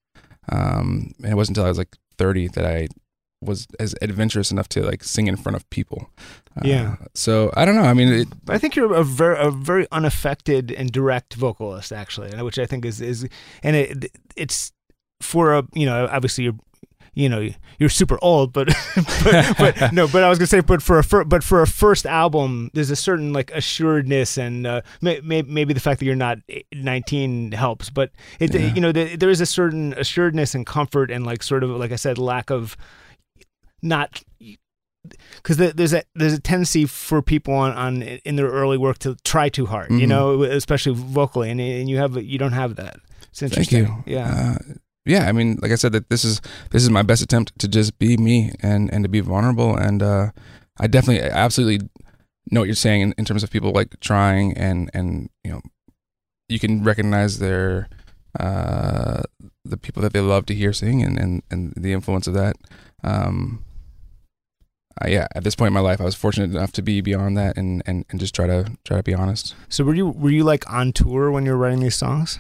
[0.51, 2.89] Um, and it wasn't until I was like 30 that I
[3.43, 6.11] was as adventurous enough to like sing in front of people.
[6.57, 6.97] Uh, Yeah.
[7.15, 7.83] So I don't know.
[7.83, 12.31] I mean, it, I think you're a very a very unaffected and direct vocalist, actually,
[12.43, 13.29] which I think is is
[13.63, 14.73] and it it's
[15.21, 16.59] for a you know obviously you're
[17.15, 17.49] you know
[17.79, 18.67] you're super old, but
[19.25, 21.67] but, but no, but I was gonna say, but for a fir- but for a
[21.67, 26.07] first album, there's a certain like assuredness and uh, may, may, maybe the fact that
[26.07, 26.39] you're not
[26.75, 28.75] 19 helps, but it Yeah.
[28.75, 31.93] you know there there is a certain assuredness and comfort and like sort of like
[31.93, 32.77] I said, lack of
[33.83, 34.23] not
[35.37, 39.17] because there's a there's a tendency for people on, on in their early work to
[39.25, 40.09] try too hard, you Mhm.
[40.09, 42.97] know, especially vocally, and and you have you don't have that.
[43.31, 44.03] It's thank you.
[44.07, 44.57] Yeah.
[44.59, 45.29] Uh, yeah.
[45.29, 46.41] I mean, like I said, that this is
[46.71, 49.77] this is my best attempt to just be me and and to be vulnerable.
[49.77, 50.31] And uh,
[50.79, 51.89] I definitely, absolutely
[52.51, 55.61] know what you're saying in, in terms of people like trying and and you know,
[56.49, 57.89] you can recognize their
[58.41, 59.23] uh
[59.65, 62.57] the people that they love to hear sing and and and the influence of that.
[63.03, 63.65] Um,
[65.03, 67.37] uh, yeah, at this point in my life, I was fortunate enough to be beyond
[67.37, 69.55] that and, and, and just try to try to be honest.
[69.69, 72.39] so were you were you like on tour when you were writing these songs?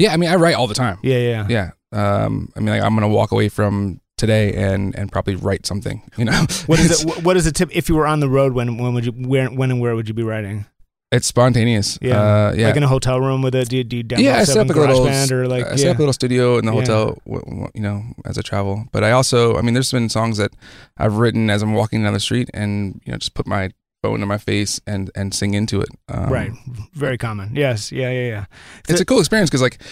[0.00, 0.98] Yeah, I mean, I write all the time.
[1.02, 1.46] Yeah, yeah.
[1.48, 1.70] Yeah.
[1.92, 6.02] Um, I mean, like, I'm gonna walk away from today and and probably write something.
[6.16, 7.24] You know, what is it?
[7.24, 7.54] What is it?
[7.54, 9.94] Tip if you were on the road, when when would you where when and where
[9.94, 10.66] would you be writing?
[11.12, 11.98] It's spontaneous.
[12.00, 12.68] Yeah, uh, yeah.
[12.68, 14.70] like in a hotel room with a do, do you download yeah, I set up
[14.70, 15.76] a little, GarageBand or like I yeah.
[15.76, 16.80] set up a little studio in the Yeah.
[16.80, 17.18] hotel,
[17.74, 18.84] you know, as I travel.
[18.92, 20.52] But I also, I mean, there's been songs that
[20.96, 23.70] I've written as I'm walking down the street, and you know, just put my
[24.02, 25.88] phone to my face and and sing into it.
[26.08, 26.50] Um, right,
[26.94, 27.54] very common.
[27.54, 28.44] Yes, yeah, yeah, yeah.
[28.88, 29.82] It's a cool experience because, like,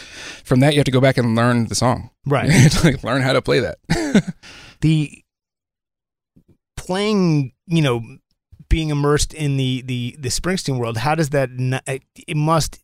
[0.45, 2.11] from that you have to go back and learn the song.
[2.27, 2.47] Right.
[2.47, 3.79] you have to like, learn how to play that.
[4.81, 5.23] the
[6.77, 8.03] playing, you know,
[8.69, 10.99] being immersed in the the the Springsteen world.
[10.99, 11.51] How does that?
[11.51, 12.83] n- It must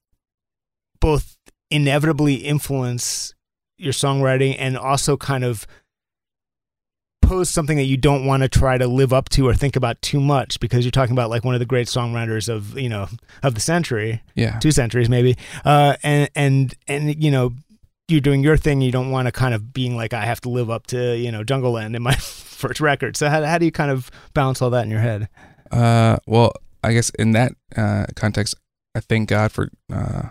[1.00, 1.36] both
[1.70, 3.34] inevitably influence
[3.76, 5.66] your songwriting and also kind of
[7.26, 10.00] pose something that you don't want to try to live up to or think about
[10.02, 13.08] too much because you're talking about like one of the great songwriters of you know
[13.42, 14.22] of the century.
[14.34, 14.58] Yeah.
[14.58, 15.36] two centuries maybe.
[15.64, 17.52] Uh and and and you know
[18.08, 18.80] you're doing your thing.
[18.80, 21.32] You don't want to kind of being like i have to live up to you
[21.32, 22.14] know Jungleland in my
[22.54, 23.16] first record.
[23.16, 25.28] So how, how do you kind of balance all that in your head?
[25.70, 28.54] Uh, well, I guess in that uh, context,
[28.94, 30.28] I thank God for uh,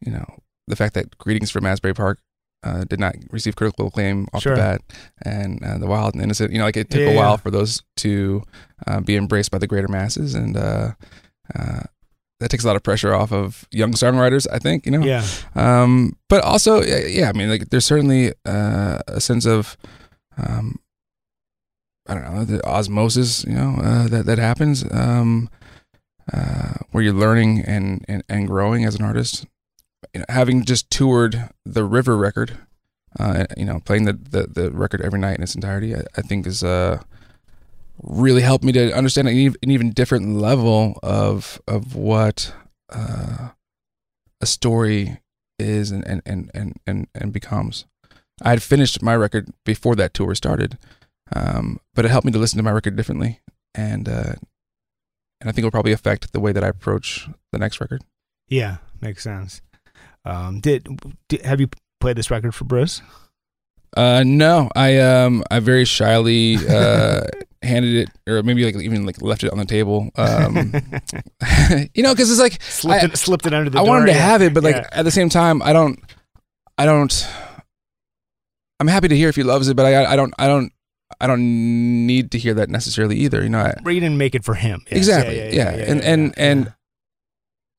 [0.00, 0.24] you know
[0.66, 2.18] the fact that "Greetings from Asbury Park"
[2.62, 4.54] uh, did not receive critical acclaim off Sure.
[4.54, 4.80] the bat,
[5.24, 7.36] and uh, "The Wild and Innocent." You know, like it took Yeah, a while yeah.
[7.36, 8.42] for those to
[8.86, 10.92] uh, be embraced by the greater masses, and uh,
[11.54, 11.80] uh,
[12.40, 14.46] that takes a lot of pressure off of young songwriters.
[14.52, 15.04] I think you know.
[15.04, 19.76] yeah Um, but also, yeah, I mean, like there's certainly uh, a sense of,
[20.36, 20.76] um,
[22.08, 25.48] I don't know the osmosis, you know, uh, that that happens um,
[26.32, 29.46] uh, where you're learning and, and and growing as an artist.
[30.14, 32.58] You know, having just toured the River record,
[33.18, 36.22] uh, you know, playing the, the, the record every night in its entirety, I, I
[36.22, 37.02] think is uh,
[38.02, 42.54] really helped me to understand an even, different level of of what
[42.90, 43.50] uh,
[44.40, 45.18] a story
[45.58, 47.86] is and and, and, and, and and becomes.
[48.42, 50.78] I had finished my record before that tour started,
[51.34, 53.40] um, but it helped me to listen to my record differently,
[53.74, 54.34] and uh,
[55.40, 58.02] and I think it'll probably affect the way that I approach the next record.
[58.48, 59.60] Yeah, makes sense.
[60.24, 60.86] Um, did,
[61.28, 61.68] did have you
[62.00, 63.02] played this record for Bruce?
[63.96, 67.22] Uh, no, I um, I very shyly uh,
[67.62, 70.10] handed it, or maybe like even like left it on the table.
[70.16, 70.72] Um,
[71.94, 73.88] you know, because it's like Slipped, I, it, slipped it under the I door.
[73.90, 74.26] want him to yeah.
[74.26, 74.88] have it, but like Yeah.
[74.92, 75.98] at the same time, I don't,
[76.78, 77.28] I don't.
[78.80, 80.72] I'm happy to hear if he loves it, but I, I don't, I don't,
[81.20, 83.42] I don't need to hear that necessarily either.
[83.42, 84.82] You know, I, But you didn't make it for him.
[84.90, 84.96] Yes.
[84.98, 86.44] exactly, Yeah, yeah, yeah, yeah, and and yeah.
[86.44, 86.72] and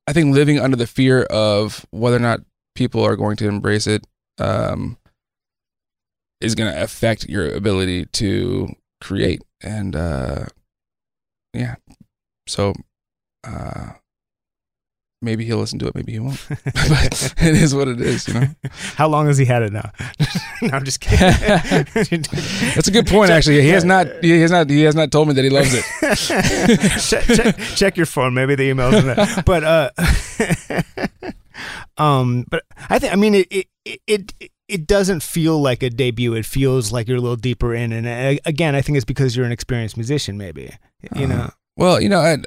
[0.06, 2.40] I think living under the fear of whether or not
[2.74, 4.06] people are going to embrace it
[4.38, 4.98] um,
[6.40, 8.68] is going to affect your ability to
[9.00, 10.46] create, and uh,
[11.54, 11.76] yeah,
[12.46, 12.74] so
[13.44, 13.92] uh,
[15.24, 16.44] maybe he'll listen to it, maybe he won't.
[16.64, 18.46] but it is what it is, you know.
[18.96, 19.90] How long has he had it now?
[20.62, 21.26] no, I'm just kidding.
[22.74, 23.62] That's a good point, actually.
[23.62, 24.06] He has not.
[24.22, 24.70] He has not.
[24.70, 25.84] He has not told me that he loves it.
[27.00, 28.34] check, check, check your phone.
[28.34, 29.42] Maybe the email's in there.
[29.44, 29.90] But uh,
[31.98, 33.68] um, but I think I mean it it
[34.06, 34.32] it.
[34.66, 36.34] it doesn't feel like a debut.
[36.34, 39.36] It feels like you're a little deeper in, and uh, again, I think it's because
[39.36, 40.38] you're an experienced musician.
[40.38, 40.74] Maybe
[41.14, 41.36] you know.
[41.36, 42.38] Uh, well, you know, I,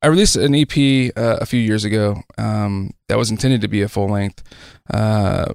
[0.00, 3.82] I released an EP uh, a few years ago um, that was intended to be
[3.82, 4.42] a full length,
[4.92, 5.52] uh,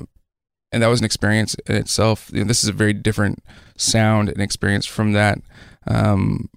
[0.72, 2.30] and that was an experience in itself.
[2.34, 3.44] You know, this is a very different
[3.78, 5.40] sound and experience from that.
[5.88, 6.50] Um,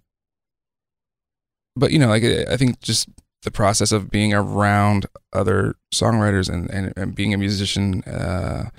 [1.77, 3.09] but you know, like I think just
[3.43, 8.71] the process of being around other songwriters and, and, and being a musician uh,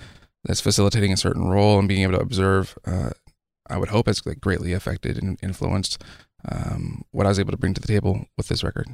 [0.43, 3.12] that's facilitating a certain role and being able to observe, uh,
[3.70, 6.04] I would hope has like greatly affected and influenced
[6.52, 8.88] um, what I was able to bring to the table with this record.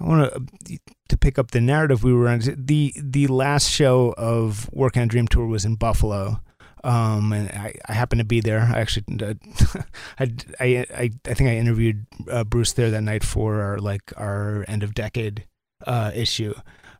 [0.00, 2.40] I want to to pick up the narrative we were on.
[2.56, 6.40] the The last show of Work on Dream Tour was in Buffalo,
[6.84, 8.60] um, and I, I happened to be there.
[8.60, 9.34] I actually, uh,
[10.18, 14.12] I, I, I, I think I interviewed uh, Bruce there that night for our like
[14.16, 15.46] our end of decade
[15.86, 16.54] uh, issue.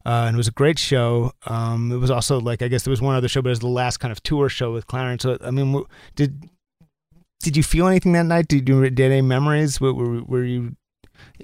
[0.04, 1.32] Uh, and it was a great show.
[1.46, 3.60] Um, it was also like I guess there was one other show, but it was
[3.60, 5.22] the last kind of tour show with Clarence.
[5.22, 5.84] So I mean,
[6.16, 6.48] did
[7.42, 8.48] did you feel anything that night?
[8.48, 9.80] Did you did any memories?
[9.80, 10.76] Were, were, were you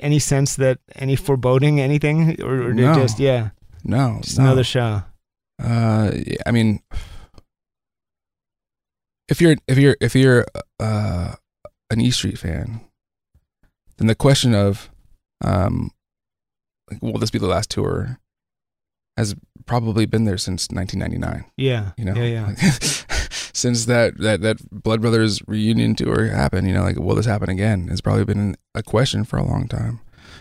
[0.00, 2.94] any sense that any foreboding anything or, or did No.
[2.94, 3.50] just yeah
[3.84, 4.44] No, just no.
[4.44, 5.02] another show
[5.62, 6.80] Uh, yeah, I mean,
[9.28, 10.46] if you're if you're if you're
[10.80, 11.34] uh,
[11.90, 12.80] an E Street fan,
[13.98, 14.90] then the question of,
[15.44, 15.90] um,
[16.90, 18.18] like, will this be the last tour,
[19.18, 19.34] has
[19.66, 21.44] probably been there since 1999.
[21.56, 22.70] yeah You know, yeah yeah
[23.52, 27.48] since that that that Blood Brothers reunion tour happened, you know, like will this happen
[27.50, 27.88] again?
[27.90, 30.00] It's probably been a question for a long time.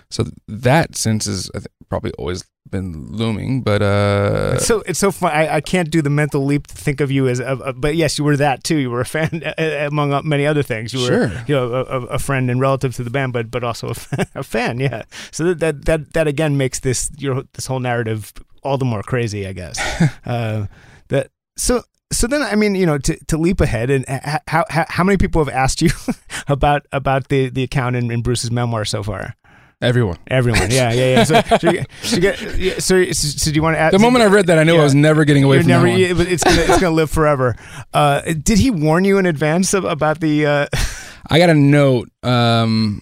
[0.10, 1.50] So that sense is
[1.90, 6.02] probably always been looming, but uh, it's so it's so fun I, I can't do
[6.02, 8.64] the mental leap to think of you as a, a- but yes you were that
[8.64, 11.32] too you were a fan among many other things you were Sure.
[11.48, 13.94] you know a, a a friend and relative to the band but but also a
[13.94, 17.80] fan, a fan yeah so that, that that that again makes this your this whole
[17.80, 18.34] narrative
[18.68, 19.80] all the more crazy I guess
[20.26, 20.68] uh,
[21.08, 24.06] that so so then I mean you know to, to leap ahead and
[24.48, 25.90] how, how how many people have asked you
[26.48, 29.36] about about the the account in, in Bruce's memoir so far
[29.82, 30.18] everyone.
[30.28, 33.76] everyone yeah yeah yeah so so, you, so, you get, yeah, so, do you want
[33.76, 34.82] to add The moment I read that, I knew Yeah.
[34.82, 37.56] I was never getting away from never, that it's gonna, it's gonna live forever.
[37.94, 40.46] Uh, did he warn you in advance of, about the?
[40.46, 40.68] Uh,
[41.30, 43.02] I got a note um,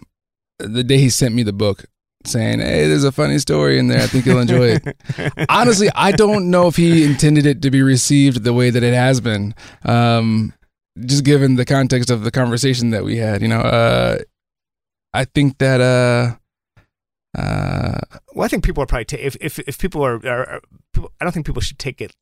[0.60, 1.86] the day he sent me the book
[2.28, 4.02] saying, "Hey, there's a funny story in there.
[4.02, 7.82] I think you'll enjoy it." Honestly, I don't know if he intended it to be
[7.82, 9.56] received the way that it has been.
[9.84, 10.54] Um,
[11.06, 14.20] just given the context of the conversation that we had, you know, uh,
[15.14, 16.36] I think that uh,
[17.38, 18.00] uh,
[18.34, 20.62] well, I think people are probably ta- if if if people are, are, are
[20.94, 22.14] people, I don't think people should take it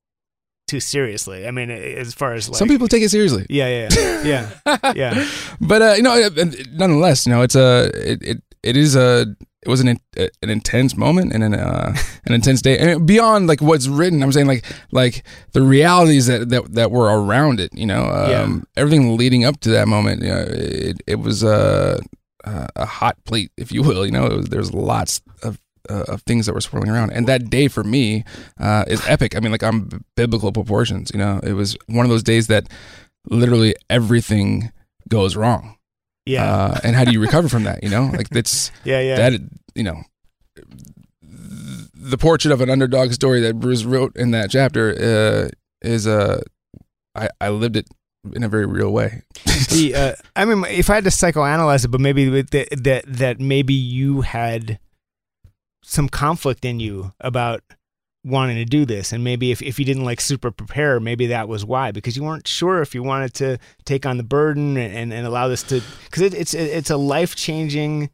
[0.68, 1.48] too seriously.
[1.48, 3.46] I mean, as far as like some people take it seriously.
[3.50, 3.90] yeah, yeah,
[4.24, 5.30] yeah, yeah, yeah.
[5.62, 6.30] but uh, you know,
[6.74, 9.36] nonetheless, you know, it's a it it, it is a
[9.66, 11.96] it was an uh, an intense moment and an uh,
[12.26, 16.50] an intense day, and beyond like what's written, I'm saying like like the realities that
[16.50, 17.72] that, that were around it.
[17.74, 18.82] You know, um, Yeah.
[18.82, 20.22] everything leading up to that moment.
[20.24, 22.00] You know, it it was a
[22.44, 24.06] uh, a hot plate, if you will.
[24.06, 25.60] You know, there's lots of.
[25.90, 28.24] Uh, of things that were swirling around, and that day for me
[28.58, 29.36] uh, is epic.
[29.36, 31.12] I mean, like I'm biblical proportions.
[31.14, 32.70] You know, it was one of those days that
[33.30, 34.72] literally everything
[35.10, 35.76] goes wrong?
[36.26, 36.46] Yeah.
[36.46, 37.84] Uh, and how do you recover from that?
[37.84, 39.02] You know, like it's yeah.
[39.02, 39.30] Yeah.
[39.30, 39.42] that
[39.76, 40.04] you know
[42.04, 45.50] the portrait of an underdog story that Bruce wrote in that chapter uh,
[45.82, 46.42] is uh,
[47.16, 47.88] I, I lived it
[48.34, 49.24] in a very real way.
[49.70, 53.40] the, uh, I mean, if I had to psychoanalyze it, but maybe the, that that
[53.40, 54.80] maybe you had
[55.84, 57.62] some conflict in you about
[58.24, 61.48] wanting to do this, and maybe if, if you didn't like super prepare, maybe that
[61.48, 65.14] was why because you weren't sure if you wanted to take on the burden and,
[65.14, 68.10] and, allow this to because it, it's it's a life changing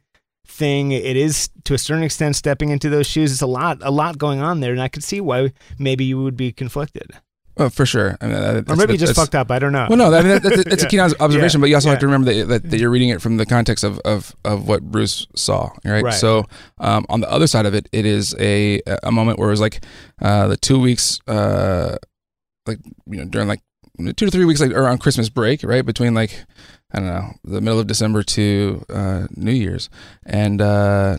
[0.46, 0.92] thing.
[0.92, 3.32] It is to a certain extent stepping into those shoes.
[3.32, 6.22] It's a lot a lot going on there, and I could see why maybe you
[6.22, 7.12] would be conflicted,
[7.60, 8.16] Well, for sure.
[8.22, 9.50] I mean, that- or maybe you just fucked up.
[9.50, 9.86] I don't know.
[9.88, 11.62] Well, no, I mean that, that's, that's a keen observation, Yeah.
[11.62, 11.92] but you also Yeah.
[11.92, 14.66] have to remember that, that, that you're reading it from the context of, of, of
[14.66, 16.02] what Bruce saw, right?
[16.02, 16.14] Right.
[16.14, 16.46] So
[16.78, 19.60] um, on the other side of it, it is a a moment where it was
[19.60, 19.84] like
[20.22, 21.96] uh, the two weeks, uh,
[22.66, 23.60] like you know, during like
[23.98, 26.44] two to three weeks, like around Christmas break, right between like
[26.92, 29.90] I don't know the middle of December to uh, New Year's,
[30.24, 31.18] and uh,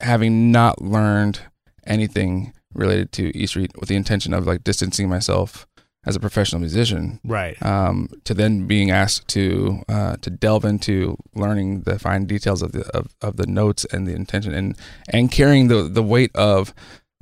[0.00, 1.40] having not learned
[1.86, 5.66] anything related to E Street with the intention of like distancing myself
[6.06, 7.60] as a professional musician right.
[7.64, 12.72] um, to then being asked to uh, to delve into learning the fine details of
[12.72, 14.76] the of, of the notes and the intention and
[15.08, 16.74] and carrying the the weight of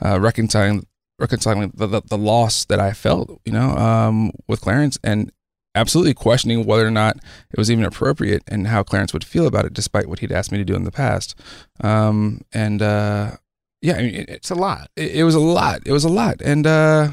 [0.05, 0.87] uh, reconciling
[1.19, 5.31] reconciling the, the the loss that I felt you know um, with Clarence and
[5.75, 7.17] absolutely questioning whether or not
[7.51, 10.53] it was even appropriate and how Clarence would feel about it despite what he'd asked
[10.53, 11.35] me to do in the past
[11.81, 13.37] um, and uh,
[13.83, 14.89] yeah I mean it, It's a lot.
[14.97, 15.81] it, it was a lot.
[15.85, 17.13] It was a lot, and uh,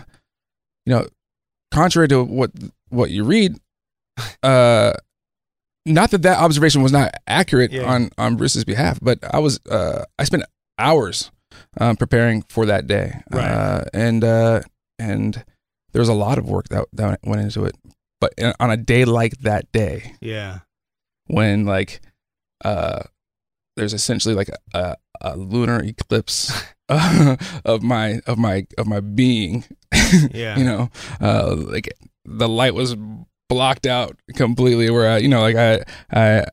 [0.86, 1.08] you know,
[1.72, 2.52] contrary to what
[2.90, 3.58] what you read,
[4.44, 4.94] uh,
[5.86, 7.84] not that that observation was not accurate Yeah.
[7.92, 10.44] on on Bruce's behalf, but I was uh, I spent
[10.78, 11.32] hours
[11.80, 13.44] um, preparing for that day, Right.
[13.52, 14.62] uh, and uh,
[14.98, 15.44] and
[15.92, 17.76] there was a lot of work that that went into it.
[18.22, 20.60] But in- on a day like that day, Yeah.
[21.28, 22.02] when like
[22.66, 23.04] uh
[23.80, 26.52] there's essentially like a, a, a lunar eclipse
[27.66, 29.64] of my of my of my being
[30.32, 30.58] Yeah.
[30.58, 30.90] you know
[31.22, 31.88] uh like
[32.26, 32.96] the light was
[33.48, 36.46] blocked out completely where I you know like I I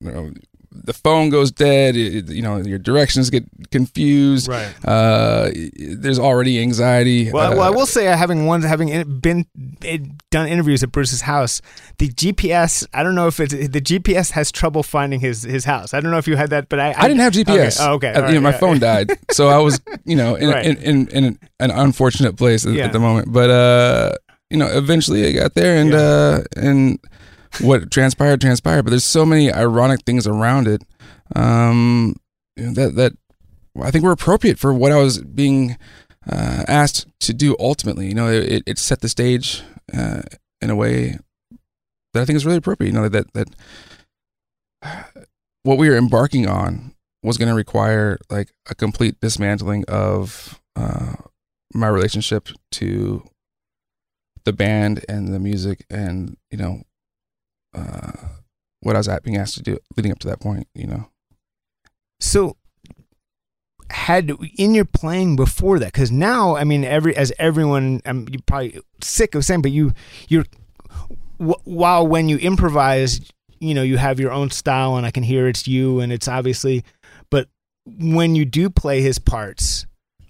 [0.00, 0.32] you know,
[0.72, 4.72] the phone goes dead it, you know your directions get confused Right.
[4.84, 8.88] uh there's already anxiety Well, uh, well, I will say, uh, having one, having
[9.20, 9.46] been
[9.82, 11.60] it, done interviews at Bruce's house,
[11.98, 12.86] the GPS.
[12.94, 15.92] I don't know if it's the GPS has trouble finding his his house.
[15.92, 17.80] I don't know if you had that, but I I didn't have GPS.
[17.80, 18.12] Okay, oh, okay.
[18.12, 18.58] Uh, all you know, my yeah.
[18.58, 20.66] phone died, so I was, you know, in Right.
[20.66, 22.84] in, in, in an unfortunate place at, Yeah.
[22.86, 23.32] at the moment.
[23.32, 24.12] But uh,
[24.50, 25.98] you know, eventually I got there, and Yeah.
[25.98, 26.98] uh, and
[27.60, 28.82] what transpired transpired.
[28.84, 30.82] But there's so many ironic things around it
[31.34, 32.16] um,
[32.56, 33.12] that that
[33.80, 35.76] I think were appropriate for what I was being
[36.30, 37.56] uh, asked to do.
[37.58, 40.22] Ultimately, you know, it, it set the stage uh,
[40.60, 41.18] in a way
[42.12, 42.92] that I think is really appropriate.
[42.92, 43.48] You know, that that
[45.62, 51.14] what we were embarking on was going to require like a complete dismantling of uh,
[51.74, 53.22] my relationship to
[54.44, 56.82] the band and the music and you know
[57.74, 58.12] uh,
[58.80, 60.66] what I was at being asked to do leading up to that point.
[60.74, 61.08] You know,
[62.20, 62.56] So,
[63.90, 68.42] had in your playing before that, because now, I mean, every as everyone, um, you're
[68.46, 69.92] probably sick of saying, but you,
[70.28, 70.44] you're,
[71.38, 73.20] wh- while when you improvise,
[73.58, 76.28] you know, you have your own style, and I can hear it's you, and it's
[76.28, 76.84] obviously,
[77.30, 77.48] but
[77.86, 79.86] when you do play his parts,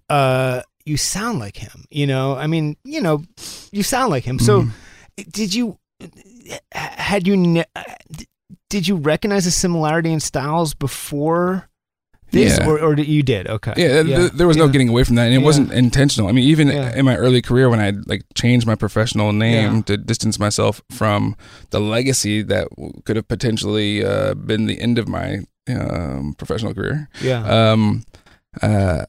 [0.09, 1.85] uh, you sound like him.
[1.91, 3.23] You know, I mean, you know,
[3.71, 4.39] you sound like him.
[4.39, 4.63] So,
[5.31, 5.79] did you,
[6.73, 7.65] had you, ne-
[8.69, 11.67] did you recognize a similarity in styles before?
[12.33, 12.69] This, Yeah.
[12.69, 14.71] or, or you did okay yeah, th- there was no Yeah.
[14.71, 15.45] getting away from that, and it Yeah.
[15.45, 16.29] wasn't intentional.
[16.29, 16.95] I mean, even Yeah.
[16.95, 19.83] in my early career, when I like changed my professional name Yeah.
[19.87, 21.35] to distance myself from
[21.71, 26.73] the legacy that w- could have potentially uh, been the end of my um, professional
[26.73, 27.09] career.
[27.21, 27.43] yeah
[27.73, 28.05] um,
[28.63, 29.07] uh,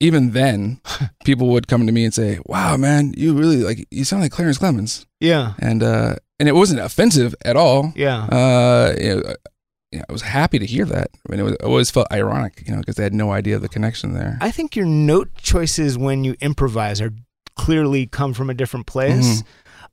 [0.00, 0.80] even then,
[1.24, 4.32] people would come to me and say, "Wow, man, you really like you sound like
[4.32, 7.92] Clarence Clemons," yeah and uh, and it wasn't offensive at all.
[7.96, 9.34] yeah Uh, you know,
[9.92, 11.08] you know, I was happy to hear that.
[11.26, 13.56] I mean, it, was, it always felt ironic, you know, because they had no idea
[13.56, 14.36] of the connection there.
[14.40, 17.12] I think your note choices when you improvise are
[17.56, 19.26] clearly come from a different place.
[19.42, 19.48] Mm-hmm.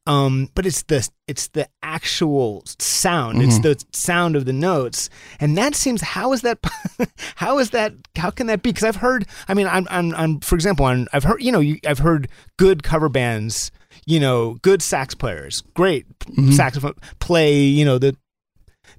[0.08, 3.42] Um, but it's the it's the actual sound.
[3.42, 3.64] It's Mhm.
[3.64, 6.60] the sound of the notes, and that seems how is that
[7.38, 8.70] how is that how can that be?
[8.70, 9.26] Because I've heard.
[9.48, 12.28] I mean, I'm, I'm I'm for example, I'm, I've heard you know you, I've heard
[12.60, 13.72] good cover bands.
[14.06, 16.54] You know, good sax players, great Mhm.
[16.54, 17.60] saxophone play.
[17.64, 18.16] You know the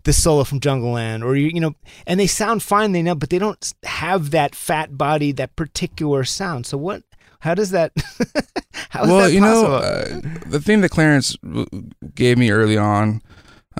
[0.04, 1.74] the solo from Jungleland, or you, you know,
[2.06, 6.24] and they sound fine, they know, but they don't have that fat body, that particular
[6.24, 6.66] sound.
[6.66, 7.02] So what?
[7.40, 7.92] How does that?
[8.90, 11.66] how is well, that you know, uh, the thing that Clarence w-
[12.14, 13.20] gave me early on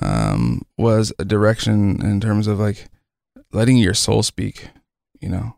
[0.01, 2.87] um, was a direction in terms of like
[3.51, 4.69] letting your soul speak,
[5.19, 5.55] you know,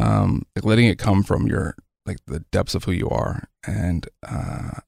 [0.00, 1.74] um, like letting it come from your
[2.06, 4.80] like the depths of who you are, and uh,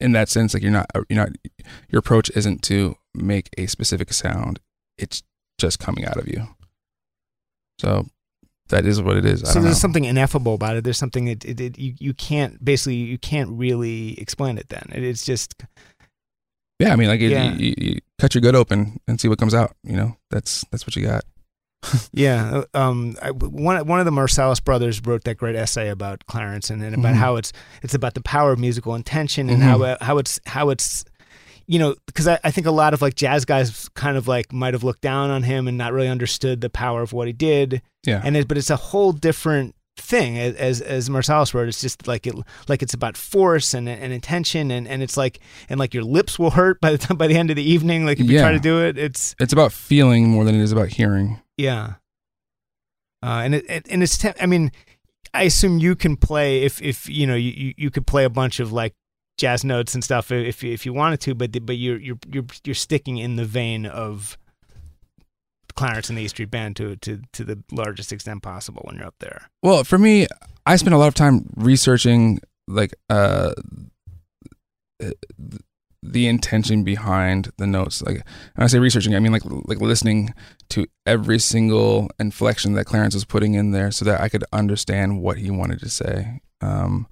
[0.00, 1.30] in that sense, like you're not you're not
[1.88, 4.58] your approach isn't to make a specific sound;
[4.98, 5.22] it's
[5.58, 6.48] just coming out of you.
[7.78, 8.06] So
[8.68, 9.42] that is what it is.
[9.44, 9.78] I So there's know.
[9.78, 10.84] something ineffable about it.
[10.84, 14.68] There's something that it, it, you you can't basically you can't really explain it.
[14.68, 15.54] Then it, it's just
[16.78, 17.52] Yeah, I mean, like it, Yeah.
[17.54, 19.74] you, you cut your gut open and see what comes out.
[19.84, 21.24] You know, that's that's what you got.
[22.12, 22.62] Yeah.
[22.74, 26.70] uh, Um, I, one one of the Marsalis brothers wrote that great essay about Clarence
[26.70, 27.18] and, and about Mhm.
[27.18, 27.52] how it's
[27.82, 29.96] it's about the power of musical intention and Mhm.
[29.98, 31.04] how how it's how it's
[31.66, 34.52] you know because I, I think a lot of like jazz guys kind of like
[34.52, 37.32] might have looked down on him and not really understood the power of what he
[37.32, 41.68] did Yeah, and it, but it's a whole different thing as as, Marsalis wrote.
[41.68, 42.34] It's just like it
[42.68, 46.38] like it's about force and and intention and, and it's like and like your lips
[46.38, 48.06] will hurt by the time by the end of the evening.
[48.06, 50.72] Like if you try to do it, it's it's about feeling more than it is
[50.72, 51.40] about hearing.
[51.60, 51.94] Yeah.
[53.22, 54.72] Uh, and it, and it's te- I mean,
[55.34, 58.60] I assume you can play if if you know you, you, could play a bunch
[58.60, 58.94] of like
[59.36, 62.46] jazz notes and stuff if if you wanted to, but the- but you're you're you're
[62.64, 64.38] you're sticking in the vein of
[65.74, 69.06] Clarence and the E Street Band to to to the largest extent possible when you're
[69.06, 69.50] up there.
[69.62, 70.26] Well, for me,
[70.64, 73.52] I spend a lot of time researching like uh
[75.00, 75.14] th-
[76.02, 78.02] the intention behind the notes.
[78.02, 78.24] Like
[78.54, 80.34] when I say researching, I mean like like listening
[80.70, 85.22] to every single inflection that Clarence was putting in there, so that I could understand
[85.22, 86.40] what he wanted to say.
[86.60, 87.06] Um,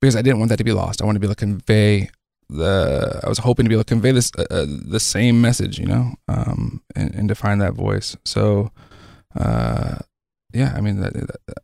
[0.00, 1.02] because I didn't want that to be lost.
[1.02, 2.08] I wanted to be able to convey
[2.48, 3.20] the.
[3.22, 5.86] I was hoping to be able to convey this uh, uh, the same message, you
[5.86, 8.16] know, um, and, and define that voice.
[8.24, 8.70] So,
[9.38, 9.98] uh,
[10.52, 11.04] yeah, I mean,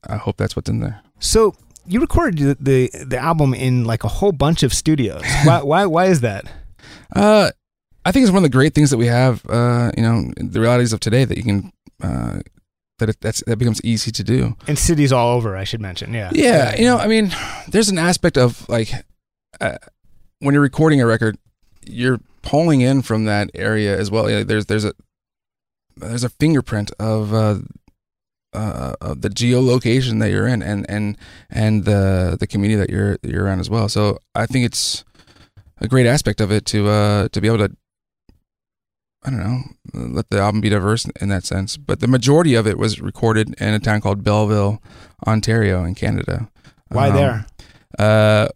[0.07, 1.01] I hope that's what's in there.
[1.18, 1.55] So
[1.89, 2.57] you recorded the,
[2.91, 5.22] the the album in like a whole bunch of studios.
[5.45, 6.45] why why why is that?
[7.14, 7.51] Uh,
[8.05, 9.45] I think it's one of the great things that we have.
[9.49, 11.72] Uh, you know, the realities of today that you can.
[12.03, 12.41] Uh,
[12.99, 14.57] that it, that's that becomes easy to do.
[14.66, 16.14] In cities all over, I should mention.
[16.14, 16.30] Yeah.
[16.32, 17.30] Yeah, you know, I mean,
[17.68, 18.91] there's an aspect of like
[19.61, 19.76] uh,
[20.39, 21.37] when you're recording a record,
[21.84, 24.30] you're pulling in from that area as well.
[24.30, 24.95] Yeah, there's there's a
[25.97, 27.59] there's a fingerprint of uh,
[28.57, 31.16] uh, of the geolocation that you're in, and and
[31.50, 33.88] and the the community that you're you're around as well.
[33.88, 35.04] So I think it's
[35.80, 37.76] a great aspect of it to uh to be able to.
[39.24, 39.61] I don't know,
[40.14, 41.76] let the album be diverse in that sense.
[41.76, 44.80] But the majority of it was recorded in a town called Belleville,
[45.26, 46.48] Ontario, in Canada.
[46.90, 47.46] Why Um, there?
[47.98, 48.48] uh,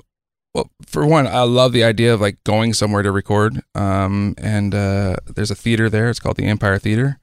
[0.55, 3.62] well, for one, I love the idea of like going somewhere to record.
[3.74, 6.09] Um, and uh, there's a theater there.
[6.09, 7.18] It's called the Empire Theater,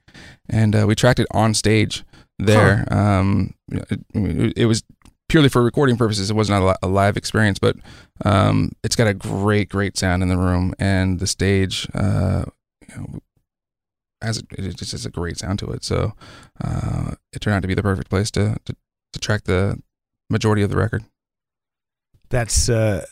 [0.50, 2.04] and uh, we tracked it on stage
[2.38, 2.86] there.
[2.92, 4.82] Um, it, it was
[5.28, 6.30] purely for recording purposes.
[6.30, 7.76] It was not a, live experience, but
[8.24, 11.88] um, it's got a great, great sound in the room, and the stage.
[11.94, 12.44] Uh,
[12.88, 13.20] you know,
[14.22, 15.84] has it just has a great sound to it.
[15.84, 16.14] So
[16.62, 18.76] uh, it turned out to be the perfect place to, to
[19.12, 19.80] to track the
[20.30, 21.04] majority of the record.
[22.30, 23.04] That's uh,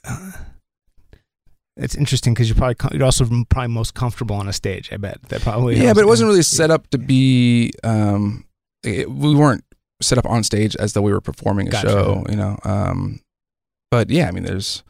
[1.77, 4.93] it's interesting because you're probably you're also probably most comfortable on a stage.
[4.93, 7.73] I bet that probably yeah, but it wasn't really set up to be.
[7.85, 8.46] Um,
[8.87, 9.65] it, we weren't
[10.03, 11.89] set up on stage as though we were performing a Gotcha.
[11.89, 12.59] show, you know.
[12.65, 13.21] Um,
[13.91, 14.83] but yeah, I mean, there's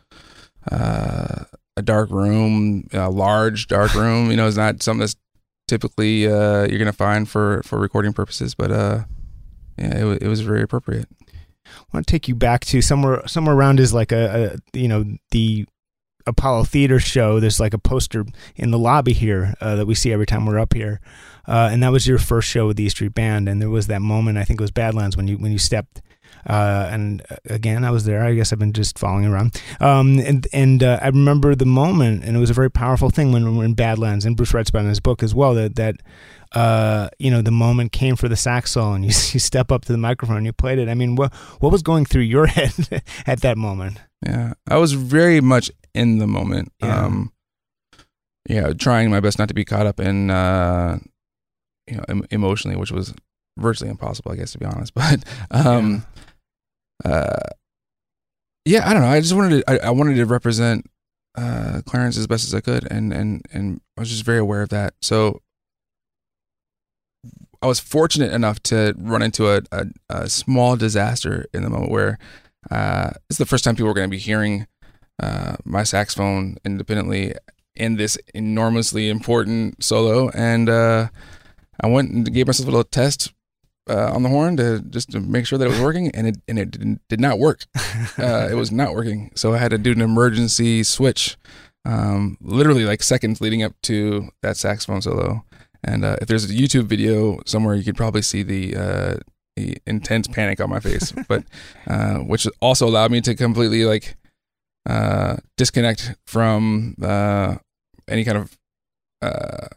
[0.70, 1.44] uh,
[1.76, 4.30] a dark room, a large dark room.
[4.30, 5.16] You know, it's not something that's
[5.68, 9.04] typically uh, you're gonna find for for recording purposes, but uh,
[9.78, 11.08] yeah, it, it was very appropriate.
[11.66, 14.88] I want to take you back to somewhere somewhere around is like a, a you
[14.88, 15.66] know the
[16.26, 17.40] Apollo Theater show.
[17.40, 18.24] There's like a poster
[18.56, 21.00] in the lobby here uh, that we see every time we're up here,
[21.46, 23.48] uh, and that was your first show with the E Street Band.
[23.48, 26.02] And there was that moment I think it was Badlands when you when you stepped.
[26.46, 28.24] Uh, and uh, again, I was there.
[28.24, 29.60] I guess I've been just following around.
[29.80, 33.32] Um, and and uh, I remember the moment, and it was a very powerful thing
[33.32, 34.24] when we were in Badlands.
[34.24, 35.96] And Bruce writes about in his book as well that that
[36.52, 39.84] uh, you know, the moment came for the sax solo, and you, you step up
[39.84, 40.88] to the microphone and you played it.
[40.88, 42.72] I mean, what what was going through your head
[43.26, 43.98] at that moment?
[44.24, 46.72] Yeah, I was very much in the moment.
[46.80, 47.04] Yeah.
[47.04, 47.32] Um,
[48.48, 50.98] yeah, trying my best not to be caught up in, uh,
[51.88, 53.12] you know, em- emotionally, which was
[53.58, 54.92] virtually impossible, I guess, to be honest.
[54.94, 56.04] But, um,
[57.04, 57.40] uh,
[58.64, 59.08] yeah, I don't know.
[59.08, 60.86] I just wanted to, I, I wanted to represent
[61.36, 64.62] uh, Clarence as best as I could, and and and I was just very aware
[64.62, 64.94] of that.
[65.00, 65.42] So.
[67.66, 71.90] I was fortunate enough to run into a, a, a small disaster in the moment
[71.90, 72.16] where
[72.70, 74.68] uh, it's the first time people were going to be hearing
[75.20, 77.34] uh, my saxophone independently
[77.74, 81.08] in this enormously important solo, and uh,
[81.80, 83.32] I went and gave myself a little test
[83.90, 86.36] uh, on the horn to just to make sure that it was working, and it
[86.46, 87.64] and it didn't, did not work.
[88.18, 91.36] Uh, it was not working, so I had to do an emergency switch
[91.84, 95.44] um, literally like seconds leading up to that saxophone solo.
[95.84, 99.14] And uh, if there's a YouTube video somewhere, you could probably see the, uh,
[99.56, 101.44] the intense panic on my face, but
[101.86, 104.16] uh, which also allowed me to completely like
[104.88, 107.56] uh, disconnect from uh,
[108.08, 108.56] any kind of
[109.22, 109.68] uh,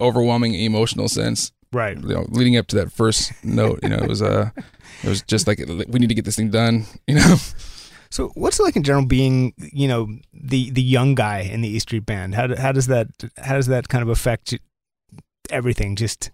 [0.00, 1.52] overwhelming emotional sense.
[1.72, 1.98] Right.
[1.98, 4.50] You know, leading up to that first note, you know, it was uh,
[5.02, 7.36] it was just like we need to get this thing done, you know.
[8.10, 11.68] So, what's it like in general being, you know, the the young guy in the
[11.68, 12.36] E Street Band?
[12.36, 14.60] How do- how does that how does that kind of affect you-
[15.50, 15.96] everything?
[15.96, 16.30] Just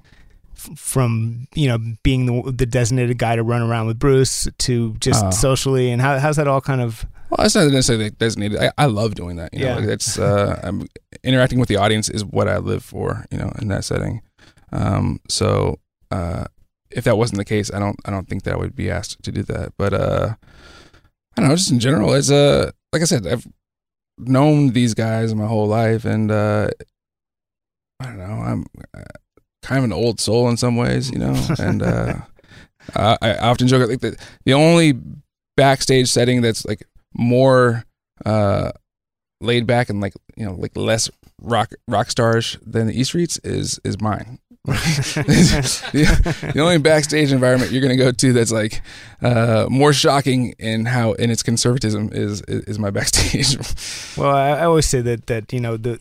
[0.76, 5.24] from you know being the the designated guy to run around with Bruce to just
[5.24, 5.30] Oh.
[5.30, 8.58] socially, and how how's that all kind of Well, it's not necessarily designated.
[8.60, 9.54] I, I love doing that.
[9.54, 9.76] You know, Yeah.
[9.76, 10.86] like it's uh, I'm
[11.22, 13.24] interacting with the audience is what I live for.
[13.30, 14.20] You know, in that setting.
[14.72, 15.78] Um, so
[16.10, 16.44] uh,
[16.90, 19.22] if that wasn't the case, I don't I don't think that I would be asked
[19.22, 19.72] to do that.
[19.78, 20.34] But uh,
[21.36, 21.56] I don't know.
[21.56, 23.46] Just in general, as a like I said, I've
[24.18, 26.68] known these guys my whole life, and uh,
[28.00, 28.24] I don't know.
[28.24, 29.02] I'm uh,
[29.62, 32.14] kind of an old soul in some ways, you know, and uh,
[32.96, 34.98] I, I often joke like the the only
[35.56, 36.82] backstage setting that's like
[37.14, 37.84] more
[38.24, 38.72] uh
[39.40, 41.10] laid back and like you know like less
[41.42, 44.38] rock rock starish than the E Streets is is mine.
[44.64, 48.82] the, the only backstage environment you're gonna go to that's like
[49.22, 53.56] uh more shocking in how in its conservatism is is, is my backstage.
[54.16, 55.98] Well, I, I always say that that you know the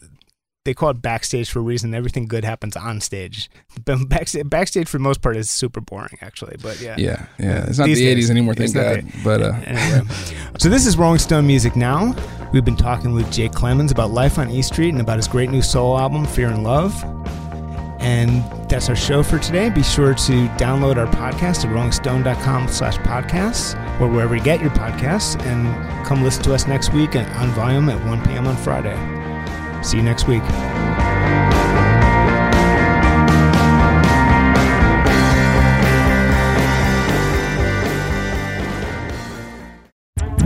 [0.65, 1.93] they call it backstage for a reason.
[1.93, 3.49] Everything good happens on stage.
[3.85, 6.57] But backstage, backstage for the most part is super boring, actually.
[6.61, 7.65] But yeah, yeah, yeah.
[7.67, 9.01] It's not These the days, '80s anymore, thank God.
[9.03, 10.07] the- But uh, Anyway,
[10.59, 12.13] so this is Rolling Stone Music Now.
[12.51, 15.49] We've been talking with Jake Clemons about life on E Street and about his great
[15.49, 16.93] new solo album, Fear and Love.
[18.01, 19.69] And that's our show for today.
[19.69, 24.71] Be sure to download our podcast at rollingstone.com slash podcasts or wherever you get your
[24.71, 28.47] podcasts and come listen to us next week on volume at 1 p.m.
[28.47, 28.95] on Friday.
[29.81, 30.43] See you next week.